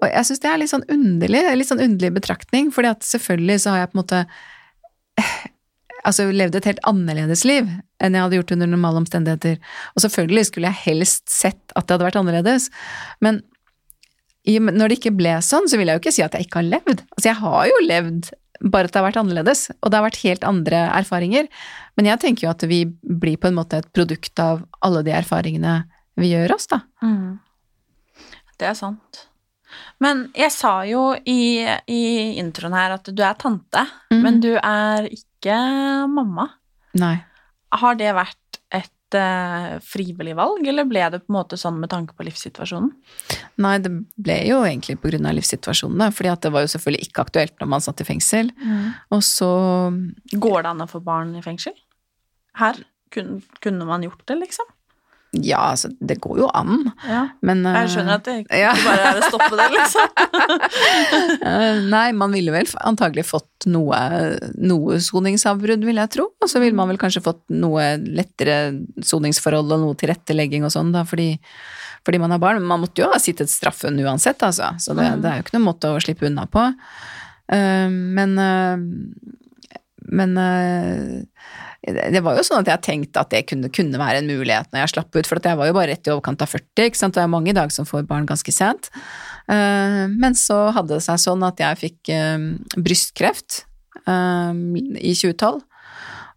[0.00, 3.62] Og jeg syns det er litt sånn underlig, litt sånn underlig betraktning, fordi at selvfølgelig
[3.62, 4.24] så har jeg på en måte
[6.08, 7.68] altså levd et helt annerledes liv
[8.00, 9.58] enn jeg hadde gjort under normale omstendigheter.
[9.94, 12.70] Og selvfølgelig skulle jeg helst sett at det hadde vært annerledes,
[13.20, 13.42] men
[14.48, 16.70] når det ikke ble sånn, så vil jeg jo ikke si at jeg ikke har
[16.70, 17.02] levd.
[17.12, 20.20] Altså, jeg har jo levd, bare at det har vært annerledes, og det har vært
[20.24, 21.48] helt andre erfaringer.
[21.96, 25.14] Men jeg tenker jo at vi blir på en måte et produkt av alle de
[25.16, 25.80] erfaringene
[26.20, 26.82] vi gjør oss, da.
[28.60, 29.24] Det er sant.
[30.02, 32.02] Men jeg sa jo i, i
[32.40, 34.20] introen her at du er tante, mm.
[34.20, 35.56] men du er ikke
[36.10, 36.48] mamma.
[37.00, 37.16] Nei.
[37.80, 38.49] Har det vært
[39.10, 42.92] et eh, frivillig valg, eller ble det på en måte sånn med tanke på livssituasjonen?
[43.60, 46.72] Nei, det ble jo egentlig på grunn av livssituasjonen, da, fordi at det var jo
[46.74, 48.52] selvfølgelig ikke aktuelt når man satt i fengsel.
[49.10, 49.50] Og så
[50.32, 51.74] Går det an å få barn i fengsel?
[52.60, 52.78] Her?
[53.10, 54.68] Kun, kunne man gjort det, liksom?
[55.32, 57.20] Ja, altså, det går jo an, Ja.
[57.46, 58.72] men uh, Jeg skjønner at det ikke ja.
[58.82, 60.08] bare er å stoppe det, liksom.
[61.50, 63.96] Eh, Nei, man ville vel antagelig fått noe,
[64.58, 66.26] noe soningsavbrudd, vil jeg tro.
[66.42, 68.58] Og så ville man vel kanskje fått noe lettere
[69.06, 71.32] soningsforhold og noe tilrettelegging og sånn, da, fordi,
[72.06, 72.60] fordi man har barn.
[72.62, 74.72] Men man måtte jo ha sittet straffen uansett, altså.
[74.82, 76.66] Så det, det er jo ikke noen måte å slippe unna på.
[77.50, 78.76] Uh, Men eh,
[80.10, 81.22] Men eh,
[82.12, 84.82] det var jo sånn at jeg tenkte at det kunne, kunne være en mulighet når
[84.82, 87.14] jeg slapp ut, for jeg var jo bare rett i overkant av 40, ikke sant,
[87.14, 88.90] og det er mange i dag som får barn ganske sent.
[89.48, 92.38] Eh, Men så hadde det seg sånn at jeg fikk eh,
[92.76, 93.64] brystkreft
[94.10, 95.58] i 2012,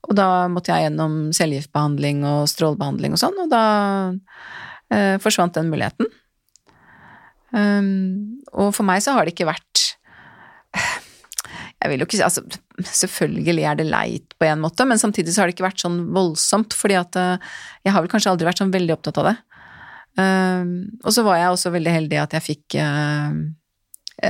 [0.03, 3.62] og da måtte jeg gjennom cellegiftbehandling og strålebehandling og sånn, og da
[5.23, 6.09] forsvant den muligheten.
[8.51, 9.83] Og for meg så har det ikke vært
[11.81, 12.43] Jeg vil jo ikke si altså,
[12.81, 15.99] Selvfølgelig er det leit på en måte, men samtidig så har det ikke vært sånn
[16.15, 17.51] voldsomt, fordi at eh,
[17.86, 19.36] jeg har vel kanskje aldri vært sånn veldig opptatt av det.
[20.13, 22.75] Um, og så var jeg også veldig heldig at jeg fikk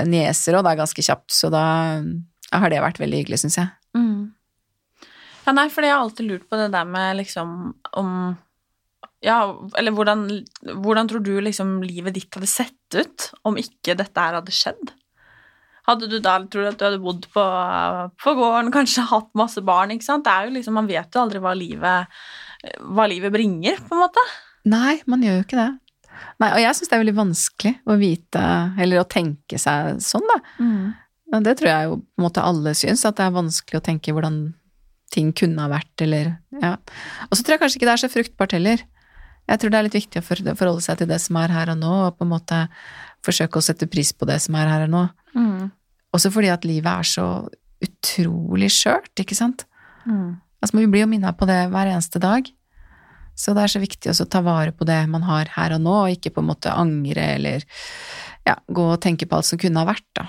[0.08, 1.64] nieser, og det er ganske kjapt, så da
[2.56, 3.68] har det vært veldig hyggelig, syns jeg.
[5.44, 8.10] Ja, nei, fordi jeg har alltid lurt på det der med liksom om
[9.24, 9.38] Ja,
[9.80, 10.26] eller hvordan,
[10.84, 14.92] hvordan tror du liksom livet ditt hadde sett ut om ikke dette her hadde skjedd?
[15.84, 17.44] Hadde du da, tror du at du hadde bodd på,
[18.24, 20.24] på gården, kanskje hatt masse barn, ikke sant?
[20.24, 22.20] Det er jo liksom, man vet jo aldri hva livet,
[22.96, 24.24] hva livet bringer, på en måte.
[24.72, 25.70] Nei, man gjør jo ikke det.
[26.40, 28.44] Nei, og jeg syns det er veldig vanskelig å vite,
[28.80, 30.38] eller å tenke seg sånn, da.
[31.34, 33.84] Men det tror jeg jo på en måte alle syns, at det er vanskelig å
[33.84, 34.38] tenke hvordan
[35.14, 36.76] ting kunne ha vært, eller ja.
[37.28, 38.86] Og så tror jeg kanskje ikke det er så fruktbart heller.
[39.50, 41.82] Jeg tror det er litt viktig å forholde seg til det som er her og
[41.82, 42.62] nå, og på en måte
[43.26, 45.04] forsøke å sette pris på det som er her og nå.
[46.14, 47.28] Også fordi at livet er så
[47.84, 49.66] utrolig skjørt, ikke sant?
[50.64, 52.48] Altså, vi blir jo minnet på det hver eneste dag.
[53.36, 55.82] Så det er så viktig også å ta vare på det man har her og
[55.82, 57.64] nå, og ikke på en måte angre eller
[58.46, 60.28] ja, gå og tenke på alt som kunne ha vært, da.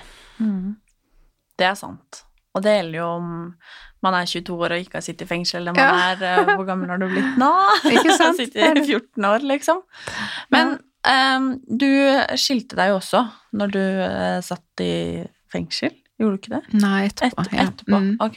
[1.58, 2.22] Det er sant.
[2.54, 3.28] Og det gjelder jo om
[4.04, 6.10] man er 22 år og ikke har sittet i fengsel, eller man Ja.
[6.14, 7.50] er eh, Hvor gammel har du blitt nå?
[7.94, 8.36] Ikke sant?
[8.40, 9.80] Sitter i 14 år, liksom.
[10.54, 10.82] Men ehm,
[11.68, 11.90] du
[12.40, 13.20] skilte deg jo også
[13.54, 14.94] når du eh, satt i
[15.52, 15.92] fengsel.
[16.14, 16.78] Gjorde du ikke det?
[16.78, 17.42] Nei, etterpå.
[17.42, 17.62] Et, ja.
[17.66, 17.98] etterpå.
[17.98, 18.10] Mm.
[18.22, 18.36] Ok.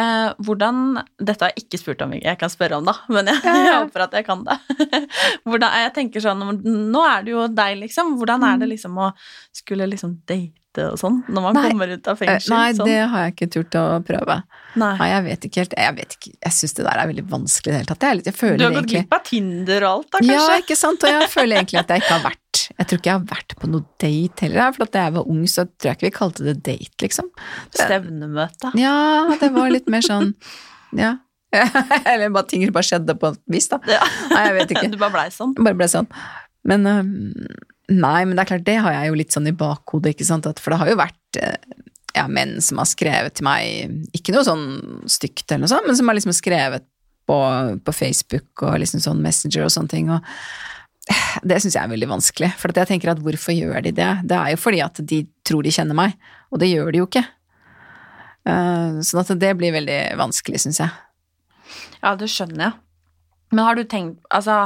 [0.00, 0.80] Eh, hvordan
[1.22, 4.04] Dette har jeg ikke spurt om, jeg kan spørre om, da, men jeg, jeg håper
[4.08, 4.56] at jeg kan det.
[5.46, 8.16] hvordan, jeg tenker sånn Nå er det jo deg, liksom.
[8.18, 8.60] Hvordan er Mm.
[8.64, 9.12] det liksom å
[9.54, 10.50] skulle liksom date
[10.84, 11.64] og sånn når man Nei.
[11.70, 12.52] kommer ut av Eh, fengsel?
[12.54, 12.86] Nei, sånn?
[12.90, 14.36] det har jeg ikke turt å prøve.
[14.76, 14.90] Nei.
[15.00, 15.76] Nei, jeg vet ikke helt.
[15.80, 18.06] Jeg vet ikke, jeg syns det der er veldig vanskelig i det hele tatt.
[18.10, 21.04] Jeg, jeg føler Du har gått glipp av Tinder og alt, da, Ja, ikke sant,
[21.06, 23.54] og jeg føler egentlig at jeg ikke har vært Jeg tror ikke jeg har vært
[23.60, 26.44] på noe date heller, for da jeg var ung, så tror jeg ikke vi kalte
[26.48, 27.30] det date, liksom.
[27.76, 28.72] Stevnemøte.
[28.80, 28.96] Ja,
[29.40, 30.34] det var litt mer sånn
[30.96, 31.14] Ja.
[32.10, 33.78] Eller bare ting bare skjedde på et vis, da.
[33.88, 34.02] Ja.
[34.32, 34.88] Nei, jeg vet ikke.
[34.92, 35.54] Du bare blei sånn.
[35.56, 36.08] Bare ble sånn.
[36.66, 36.84] Men
[37.92, 40.48] Nei, men det er klart, det har jeg jo litt sånn i bakhodet, ikke sant,
[40.58, 41.82] for det har jo vært eh,
[42.16, 44.66] ja, menn som har skrevet til meg, ikke noe sånn
[45.10, 46.86] stygt eller noe sånt, men som har liksom skrevet
[47.26, 47.36] på,
[47.86, 50.26] på Facebook og liksom sånn Messenger og sånne ting, og
[51.12, 54.10] eh, det syns jeg er veldig vanskelig, for jeg tenker at hvorfor gjør de det?
[54.26, 56.18] Det er jo fordi at de tror de kjenner meg,
[56.50, 57.22] og det gjør de jo ikke.
[58.46, 60.90] Eh, sånn at det blir veldig vanskelig, syns jeg.
[62.02, 62.76] Ja, det skjønner jeg.
[63.54, 64.56] Men har du tenkt Altså,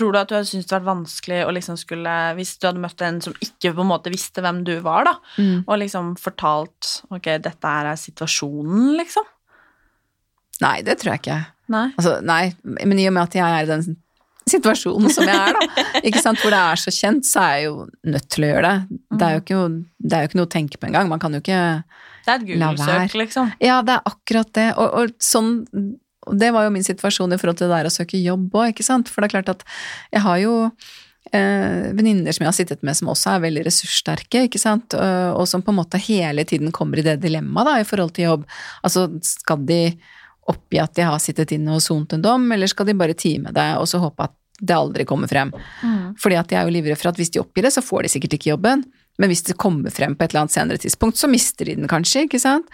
[0.00, 2.80] tror du at du hadde syntes det vært vanskelig å liksom skulle Hvis du hadde
[2.82, 5.64] møtt en som ikke på en måte visste hvem du var, da, Mm.
[5.68, 9.28] og liksom fortalt Ok, dette er situasjonen, liksom?
[10.60, 11.38] Nei, det tror jeg ikke.
[11.72, 11.86] Nei.
[11.96, 13.96] Altså, nei, men i og med at jeg er i den
[14.50, 17.68] situasjonen som jeg er, da, ikke sant, hvor det er så kjent, så er jeg
[17.70, 18.98] jo nødt til å gjøre det.
[19.14, 21.08] Det er jo ikke, noe- det er jo ikke noe å tenke på engang.
[21.12, 21.84] Man kan jo ikke la være.
[22.26, 23.52] Det er et Google-søk, liksom.
[23.64, 24.66] Ja, det er akkurat det.
[24.76, 25.52] Og, og sånn
[26.30, 28.72] og det var jo min situasjon i forhold til det der å søke jobb òg,
[28.72, 29.10] ikke sant.
[29.10, 29.64] For det er klart at
[30.14, 30.54] jeg har jo
[31.32, 35.42] eh, venninner som jeg har sittet med som også er veldig ressurssterke, ikke sant, og,
[35.42, 38.28] og som på en måte hele tiden kommer i det dilemmaet da, i forhold til
[38.30, 38.48] jobb.
[38.86, 39.82] Altså, skal de
[40.50, 43.52] oppgi at de har sittet inne og sont en dom, eller skal de bare time
[43.54, 45.52] det og så håpe at det aldri kommer frem?
[46.20, 48.12] Fordi at de er jo livredde for at hvis de oppgir det, så får de
[48.12, 48.84] sikkert ikke jobben.
[49.18, 51.88] Men hvis det kommer frem på et eller annet senere tidspunkt, så mister de den
[51.90, 52.70] kanskje, ikke sant?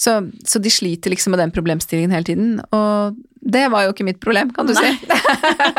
[0.00, 0.16] Så,
[0.48, 4.18] så de sliter liksom med den problemstillingen hele tiden, og det var jo ikke mitt
[4.24, 4.90] problem, kan du si.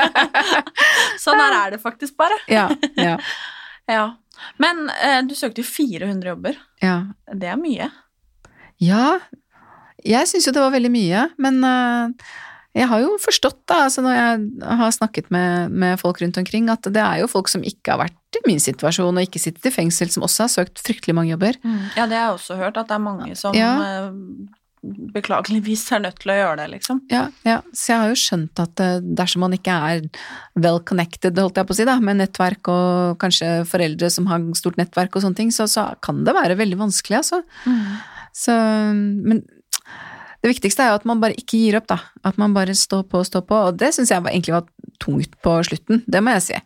[1.24, 2.38] Sånn her er det faktisk bare.
[2.52, 3.18] ja, ja,
[3.92, 4.06] Ja.
[4.60, 6.58] Men eh, du søkte jo 400 jobber.
[6.84, 6.96] ja.
[7.32, 7.90] Det er mye.
[8.82, 9.20] Ja,
[10.06, 12.12] jeg syns jo det var veldig mye, men øh,
[12.76, 16.68] jeg har jo forstått, da, altså når jeg har snakket med, med folk rundt omkring,
[16.74, 19.66] at det er jo folk som ikke har vært i min situasjon og ikke sittet
[19.72, 21.58] i fengsel, som også har søkt fryktelig mange jobber.
[21.98, 23.74] Ja, det har jeg også hørt, at det er mange som Ja.
[23.82, 24.12] eh,
[25.16, 27.00] beklageligvis er nødt til å gjøre det, liksom.
[27.10, 30.04] Ja, ja, så jeg har jo skjønt at eh, dersom man ikke er
[30.62, 34.46] well connected, holdt jeg på å si, da, med nettverk og kanskje foreldre som har
[34.60, 37.42] stort nettverk og sånne ting, så, så kan det være veldig vanskelig, altså.
[38.36, 39.42] Så, men
[40.46, 41.96] det viktigste er jo at man bare ikke gir opp, da.
[42.22, 44.68] At man bare står på og står på, og det syns jeg var, egentlig var
[45.02, 46.60] tungt på slutten, det må jeg si.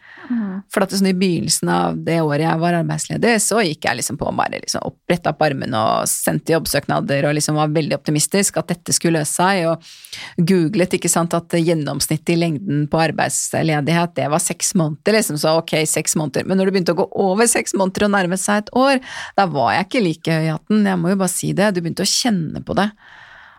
[0.74, 4.00] For at det, sånn i begynnelsen av det året jeg var arbeidsledig, så gikk jeg
[4.02, 7.72] liksom på og bare liksom opp, retta opp armene og sendte jobbsøknader og liksom var
[7.78, 12.84] veldig optimistisk at dette skulle løse seg, og googlet ikke sant at gjennomsnittet i lengden
[12.92, 16.52] på arbeidsledighet, det var seks måneder, liksom, så ok, seks måneder.
[16.52, 19.00] Men når det begynte å gå over seks måneder og nærme seg et år,
[19.40, 21.82] da var jeg ikke like høy i hatten, jeg må jo bare si det, du
[21.82, 22.92] begynte å kjenne på det.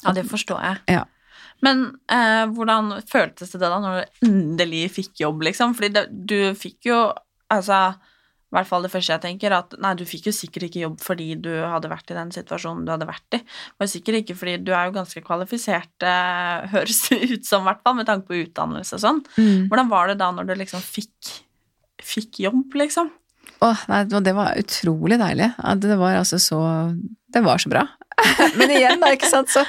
[0.04, 0.82] Ja, det forstår jeg.
[0.96, 1.04] Ja.
[1.64, 5.74] Men eh, hvordan føltes det da når du endelig fikk jobb, liksom?
[5.76, 7.00] Fordi det, du fikk jo
[7.50, 7.76] Altså,
[8.50, 11.00] i hvert fall det første jeg tenker, at nei, du fikk jo sikkert ikke jobb
[11.02, 13.40] fordi du hadde vært i den situasjonen du hadde vært i.
[13.42, 17.64] Det var sikkert ikke fordi du er jo ganske kvalifisert, eh, høres det ut som,
[17.64, 19.20] i hvert fall, med tanke på utdannelse og sånn.
[19.66, 21.32] Hvordan var det da når du liksom fikk,
[22.14, 23.10] fikk jobb, liksom?
[23.66, 25.50] Åh, nei, det var- utrolig deilig.
[25.82, 26.60] Det var altså så
[27.32, 27.86] Det var så bra.
[28.58, 29.62] Men igjen, da, ikke sant, så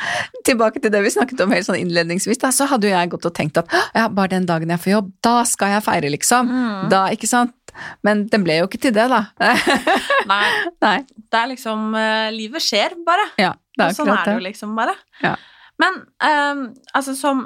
[0.48, 3.28] tilbake til det vi snakket om helt sånn innledningsvis, da, så hadde jo jeg gått
[3.30, 6.52] og tenkt at ja, bare den dagen jeg får jobb, da skal jeg feire, liksom.
[6.92, 7.56] Da, ikke sant.
[8.04, 9.22] Men den ble jo ikke til det, da.
[10.32, 10.44] Nei,
[10.84, 10.98] Nei.
[11.32, 13.30] det er liksom eh, Livet skjer, bare.
[13.40, 14.36] Ja, det er Og sånn er det.
[14.36, 14.98] jo liksom bare.
[15.24, 15.38] Ja.
[15.82, 16.66] Men um,
[16.98, 17.46] altså som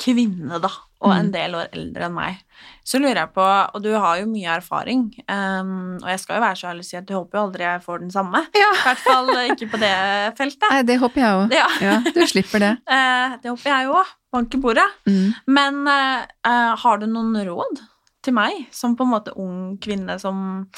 [0.00, 1.32] kvinne, da, og en Mm.
[1.32, 2.40] del år eldre enn meg,
[2.84, 6.42] så lurer jeg på Og du har jo mye erfaring, um, og jeg skal jo
[6.44, 8.42] være så ærlig å si at jeg håper jo aldri jeg får den samme.
[8.54, 8.70] Ja.
[8.74, 9.92] I hvert fall ikke på det
[10.36, 10.66] feltet.
[10.70, 11.54] Nei, det håper jeg òg.
[11.56, 11.68] Ja.
[11.80, 12.72] Ja, du slipper det.
[12.84, 14.12] Uh, det håper jeg òg.
[14.30, 14.84] Bank i bordet.
[15.08, 15.32] Mm.
[15.50, 17.80] Men eh, har du noen råd
[18.22, 20.68] til meg, som på en måte ung kvinne som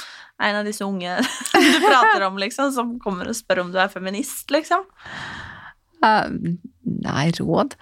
[0.40, 1.18] er en av disse unge
[1.52, 4.86] du prater om, liksom, som kommer og spør om du er feminist, liksom?
[6.02, 6.30] Uh,
[7.02, 7.76] Nei, råd?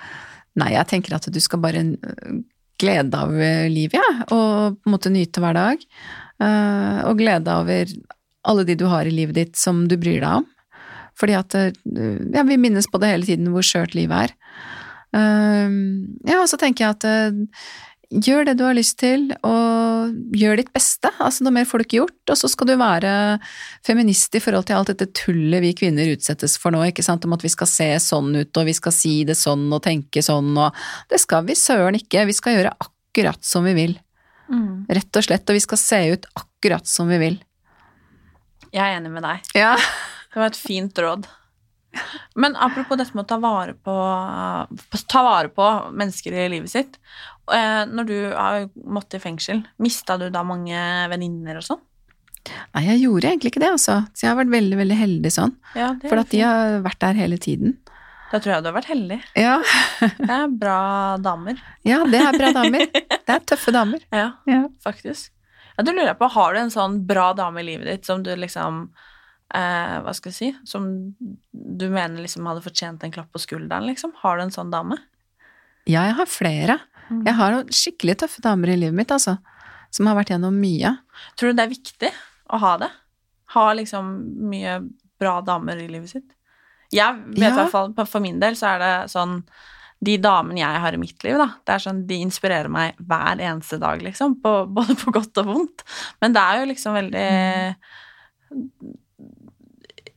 [0.58, 2.40] Nei, jeg tenker at du skal bare øh,
[2.80, 5.84] glede av over livet, ja, og på en måte nyte hver dag.
[6.40, 7.92] Eh, og glede over
[8.50, 10.48] alle de du har i livet ditt som du bryr deg om.
[11.20, 11.72] Fordi at øh,
[12.32, 14.36] ja, vi minnes på det hele tiden hvor skjørt livet er.
[15.20, 15.78] Eh,
[16.30, 17.08] ja, og så tenker jeg at
[18.10, 21.12] gjør det du har lyst til, og gjør ditt beste.
[21.22, 23.12] Altså, noe mer får du ikke gjort, og så skal du være
[23.86, 27.36] feminist i forhold til alt dette tullet vi kvinner utsettes for nå, ikke sant, om
[27.36, 30.52] at vi skal se sånn ut, og vi skal si det sånn og tenke sånn,
[30.58, 30.76] og
[31.12, 33.98] det skal vi søren ikke, vi skal gjøre akkurat som vi vil.
[34.90, 37.36] Rett og slett, og vi skal se ut akkurat som vi vil.
[38.70, 39.52] Jeg er enig med deg.
[39.58, 39.76] Ja.
[40.30, 41.26] Det var et fint råd.
[42.36, 43.94] Men apropos dette med å ta vare på,
[45.10, 46.98] ta vare på mennesker i livet sitt.
[47.52, 50.78] eh, Når du har måttet i fengsel, mista du da mange
[51.10, 51.80] venninner og sånn?
[52.74, 53.98] Nei, jeg gjorde egentlig ikke det, altså.
[54.16, 55.56] Så jeg har vært veldig, veldig heldig sånn.
[55.76, 57.74] Ja, For at de har vært der hele tiden.
[58.30, 59.18] Da tror jeg du har vært heldig.
[59.36, 59.58] Ja,
[60.22, 60.78] Det er bra
[61.20, 61.58] damer.
[61.84, 62.86] ja det er bra damer.
[62.94, 64.00] Det er tøffe damer.
[64.14, 64.62] Ja, Ja.
[64.86, 65.32] faktisk.
[65.76, 68.22] Ja, du lurer jeg på, Har du en sånn bra dame i livet ditt som
[68.22, 68.90] du liksom
[69.54, 70.86] eh, Hva skal jeg si Som
[71.52, 74.12] du mener liksom hadde fortjent en klapp på skulderen, liksom?
[74.22, 74.98] Har du en sånn dame?
[75.88, 76.78] Ja, jeg har flere.
[77.10, 79.38] Jeg har noen skikkelig tøffe damer i livet mitt, altså.
[79.90, 80.92] Som har vært gjennom mye.
[81.40, 82.10] Tror du det er viktig
[82.54, 82.90] å ha det?
[83.56, 84.10] Ha liksom
[84.50, 84.76] mye
[85.18, 86.28] bra damer i livet sitt?
[86.94, 87.50] Jeg vet Ja.
[87.50, 89.44] i hvert fall, For min del så er det sånn
[90.02, 93.36] De damene jeg har i mitt liv, da, det er sånn, de inspirerer meg hver
[93.44, 94.38] eneste dag, liksom.
[94.42, 95.84] På, både på godt og vondt.
[96.22, 97.26] Men det er jo liksom veldig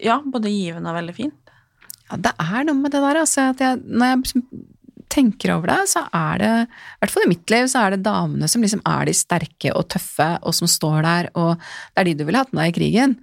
[0.03, 1.53] Ja, både givende og veldig fint.
[2.09, 3.49] Ja, det er noe med det der, altså.
[3.53, 4.45] At jeg, når jeg liksom
[5.13, 8.05] tenker over det, så er det, i hvert fall i mitt liv, så er det
[8.05, 12.09] damene som liksom er de sterke og tøffe, og som står der, og det er
[12.09, 13.17] de du ville hatt med deg i krigen.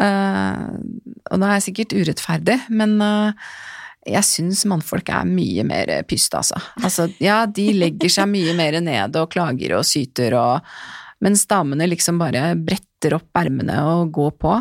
[0.00, 0.80] Uh,
[1.28, 3.52] og nå er jeg sikkert urettferdig, men uh,
[4.08, 6.58] jeg syns mannfolk er mye mer pyste, altså.
[6.80, 7.10] altså.
[7.22, 10.74] Ja, de legger seg mye mer ned og klager og syter, og,
[11.20, 14.54] mens damene liksom bare bretter opp ermene og går på.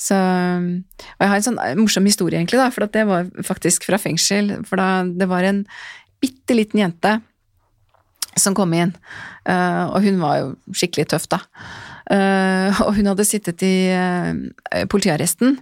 [0.00, 4.00] Så, og jeg har en sånn morsom historie, egentlig, da, for det var faktisk fra
[4.00, 4.50] fengsel.
[4.66, 5.62] For da det var en
[6.22, 7.18] bitte liten jente
[8.40, 8.90] som kom inn,
[9.46, 11.40] eh, og hun var jo skikkelig tøff, da.
[12.10, 15.58] Eh, og hun hadde sittet i eh, politiarresten.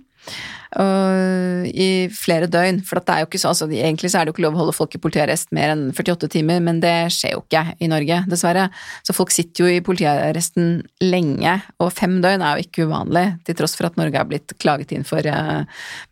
[0.73, 2.81] I flere døgn.
[2.87, 4.63] For det er jo ikke så, altså, egentlig så er det jo ikke lov å
[4.63, 8.23] holde folk i politiarrest mer enn 48 timer, men det skjer jo ikke i Norge,
[8.31, 8.69] dessverre.
[9.07, 13.59] Så folk sitter jo i politiarresten lenge, og fem døgn er jo ikke uvanlig, til
[13.59, 15.63] tross for at Norge har blitt klaget inn for uh,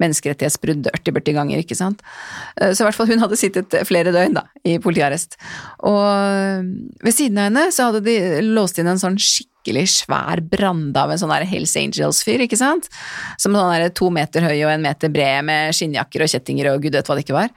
[0.02, 2.04] menneskerettighetsbrudd 40-40 ganger, ikke sant.
[2.60, 5.38] Uh, så i hvert fall hun hadde sittet flere døgn da, i politiarrest.
[5.88, 6.68] Og
[7.04, 8.18] ved siden av henne så hadde de
[8.50, 9.48] låst inn en sånn skikkelig
[9.86, 12.88] svær brande av en sånn der Hells Angels-fyr, ikke sant?
[13.38, 16.82] Som sånn der to meter høy og en meter bred med skinnjakker og kjettinger og
[16.82, 17.50] gud vet hva det ikke var.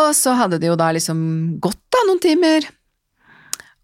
[0.00, 2.68] Og så hadde det jo da liksom gått da noen timer,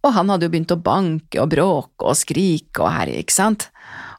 [0.06, 3.70] og han hadde jo begynt å banke og bråke og skrike og herje, ikke sant?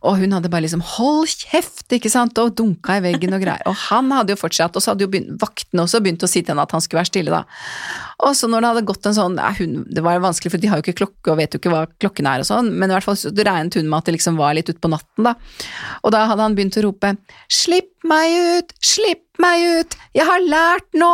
[0.07, 3.65] Og hun hadde bare liksom hold kjeft, ikke sant, og dunka i veggen og greier.
[3.67, 6.41] Og han hadde jo fortsatt, og så hadde jo begynt, vaktene også begynt å si
[6.41, 7.43] til henne at han skulle være stille, da.
[8.27, 10.79] Og så når det hadde gått en sånn hun, Det var vanskelig, for de har
[10.79, 13.05] jo ikke klokke og vet jo ikke hva klokken er og sånn, men i hvert
[13.05, 15.35] fall så regnet hun med at det liksom var litt utpå natten, da.
[16.03, 17.13] Og da hadde han begynt å rope
[17.51, 18.73] Slipp meg ut!
[18.83, 19.99] Slipp meg ut!
[20.17, 21.13] Jeg har lært nå!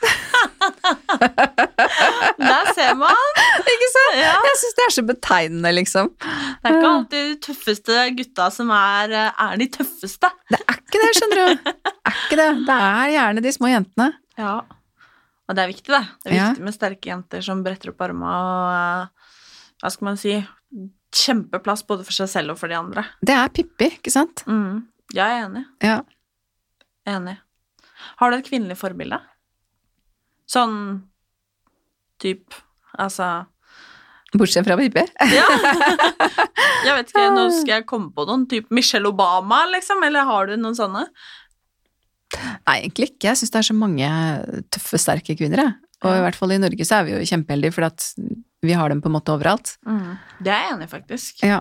[2.40, 3.30] Der ser man!
[3.60, 4.16] Ikke sant?
[4.18, 4.32] Ja.
[4.46, 6.08] Jeg syns det er så betegnende, liksom.
[6.20, 10.28] Det er ikke alltid de tøffeste gutta som er, eh, er de tøffeste.
[10.50, 11.46] Det er ikke det, skjønner du.
[11.64, 11.74] Det
[12.10, 12.48] er ikke det.
[12.68, 14.08] Det er gjerne de små jentene.
[14.40, 14.54] Ja.
[15.50, 16.02] Og det er viktig, det.
[16.24, 16.46] Det er Ja.
[16.50, 19.02] viktig med sterke jenter som bretter opp armene og eh,
[19.82, 20.32] Hva skal man si
[21.10, 23.02] Kjempeplass både for seg selv og for de andre.
[23.26, 24.44] Det er Pippi, ikke sant?
[24.46, 24.76] Mm.
[25.12, 25.64] Jeg er enig.
[25.82, 25.96] Ja.
[27.10, 27.34] Enig.
[28.20, 29.18] Har du et kvinnelig forbilde?
[30.50, 30.76] Sånn
[32.20, 32.56] typ
[32.98, 33.46] Altså
[34.34, 35.02] Bortsett fra Pippi.
[35.32, 35.46] Ja.
[36.86, 38.44] Jeg vet ikke, nå skal jeg komme på noen.
[38.50, 40.04] type Michelle Obama, liksom?
[40.06, 41.02] Eller har du noen sånne?
[42.36, 43.32] Nei, egentlig ikke.
[43.32, 44.10] Jeg syns det er så mange
[44.70, 45.74] tøffe, sterke kvinner, jeg.
[46.06, 48.06] Og i hvert fall i Norge så er vi jo kjempeheldige, for at
[48.64, 49.74] vi har dem på en måte overalt.
[50.38, 51.42] Det er jeg enig i, faktisk.
[51.44, 51.58] Ja.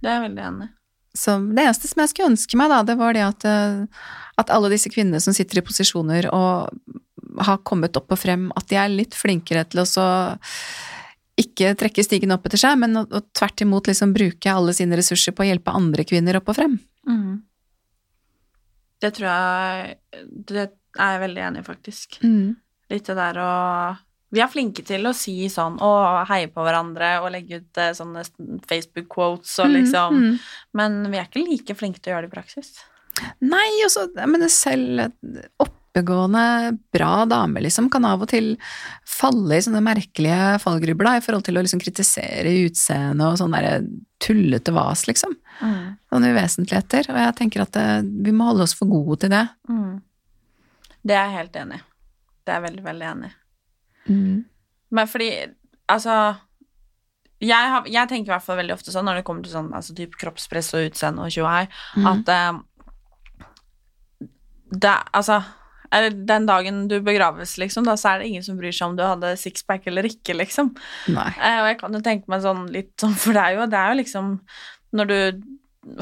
[0.00, 0.72] Det er jeg veldig enig i.
[1.18, 4.08] Så det eneste som jeg skulle ønske meg, da, det var det at, eh,
[4.38, 6.72] at alle disse kvinnene som sitter i posisjoner og
[7.46, 10.06] har kommet opp og frem, at de er litt flinkere til å så
[11.38, 14.98] ikke trekke stigen opp etter seg, men å, å tvert imot liksom bruke alle sine
[14.98, 16.74] ressurser på å hjelpe andre kvinner opp og frem.
[18.98, 20.66] Det tror jeg Det
[20.98, 22.18] er jeg veldig enig i, faktisk.
[22.24, 22.58] Mm.
[22.90, 23.50] Litt det der å
[24.34, 27.94] Vi er flinke til å si sånn og heie på hverandre og legge ut eh,
[27.96, 28.26] sånne
[28.68, 30.38] Facebook-quotes og liksom Mm.
[30.76, 32.74] Men vi er ikke like flinke til å gjøre det i praksis.
[33.40, 35.08] Nei, og så Men selv
[35.88, 38.56] oppegående, bra dame, liksom, kan av og til
[39.08, 43.56] falle i sånne merkelige fallgrubler, da, i forhold til å liksom kritisere utseende og sånn
[43.56, 43.80] derre
[44.22, 45.34] tullete vas, liksom.
[46.12, 47.08] Sånne uvesentligheter.
[47.12, 47.86] Og jeg tenker at det,
[48.24, 49.46] vi må holde oss for gode til det.
[51.02, 51.84] Det er jeg helt enig i.
[52.44, 53.34] Det er jeg veldig, veldig enig i.
[54.08, 54.36] Mm.
[54.96, 55.32] Men fordi,
[55.90, 56.14] altså
[57.38, 59.68] jeg, har, jeg tenker i hvert fall veldig ofte sånn når det kommer til sånn
[59.76, 61.68] altså typ kroppspress og utseende og tjoe her,
[62.10, 62.48] at eh,
[64.74, 65.38] det, altså
[66.12, 69.04] den dagen du begraves, liksom, da, så er det ingen som bryr seg om du
[69.06, 70.74] hadde sixpack eller ikke, liksom.
[71.14, 71.30] Nei.
[71.36, 73.80] Eh, og jeg kan jo tenke meg sånn litt sånn, for det er jo, det
[73.80, 74.34] er jo liksom
[74.98, 75.18] Når du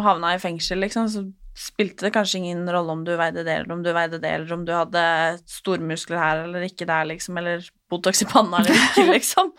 [0.02, 1.24] havna i fengsel, liksom, så
[1.56, 4.52] spilte det kanskje ingen rolle om du veide det, eller om du veide det, eller
[4.52, 5.02] om du hadde
[5.48, 9.52] stormuskler her eller ikke der, liksom, eller Botox i panna eller ikke, liksom.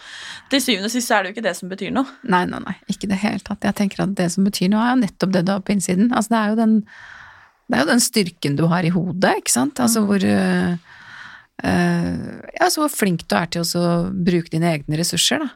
[0.51, 2.17] Til syvende og sist så er det jo ikke det som betyr noe.
[2.21, 3.65] nei, nei, nei, ikke i det hele tatt.
[3.65, 6.11] Jeg tenker at det som betyr noe, er jo nettopp det du har på innsiden.
[6.11, 6.75] Altså, det er jo den,
[7.67, 9.79] det er jo den styrken du har i hodet, ikke sant?
[9.83, 10.77] Altså hvor øh,
[11.67, 12.13] øh,
[12.55, 15.49] Ja, så hvor flink du er til å bruke dine egne ressurser, da.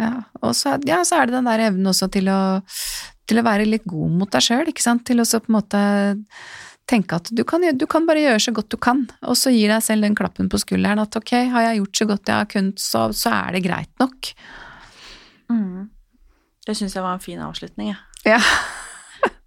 [0.00, 2.40] Ja, og så, ja, så er det den der evnen også til å,
[3.28, 5.04] til å være litt god mot deg sjøl, ikke sant.
[5.04, 5.82] Til å så på en måte
[6.88, 9.70] tenke at du kan, du kan bare gjøre så godt du kan, og så gir
[9.70, 12.48] deg selv den klappen på skulderen at ok, har jeg gjort så godt jeg har
[12.56, 14.32] kunnet, så, så er det greit nok.
[16.66, 18.00] Det syns jeg var en fin avslutning, jeg.
[18.34, 18.40] Ja,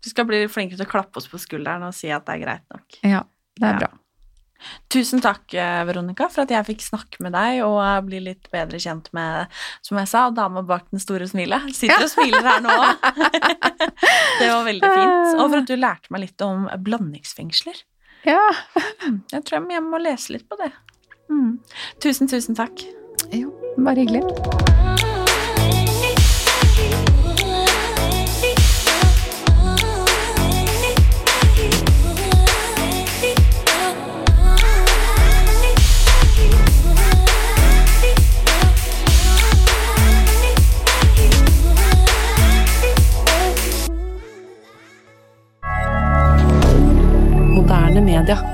[0.04, 2.42] Vi skal bli flinkere til å klappe oss på skulderen og si at det er
[2.46, 2.98] greit nok.
[3.04, 3.22] ja
[3.60, 3.78] det er Ja.
[3.84, 3.90] bra.
[4.88, 8.48] Tusen takk, eh, Veronica, for at jeg fikk snakke med deg og eh, bli litt
[8.54, 9.52] bedre kjent med,
[9.84, 11.68] som jeg sa, dama bak den store smilet.
[11.76, 12.72] Sitter og smiler her nå
[14.40, 15.36] det var veldig fint.
[15.40, 17.84] Og for at du lærte meg litt om blandingsfengsler.
[18.24, 18.40] Ja.
[19.34, 20.72] Jeg tror jeg må lese litt på det.
[21.30, 21.60] Mm.
[22.00, 22.86] Tusen, tusen takk.
[23.36, 24.93] Jo, bare hyggelig.
[47.94, 48.53] Moderne media.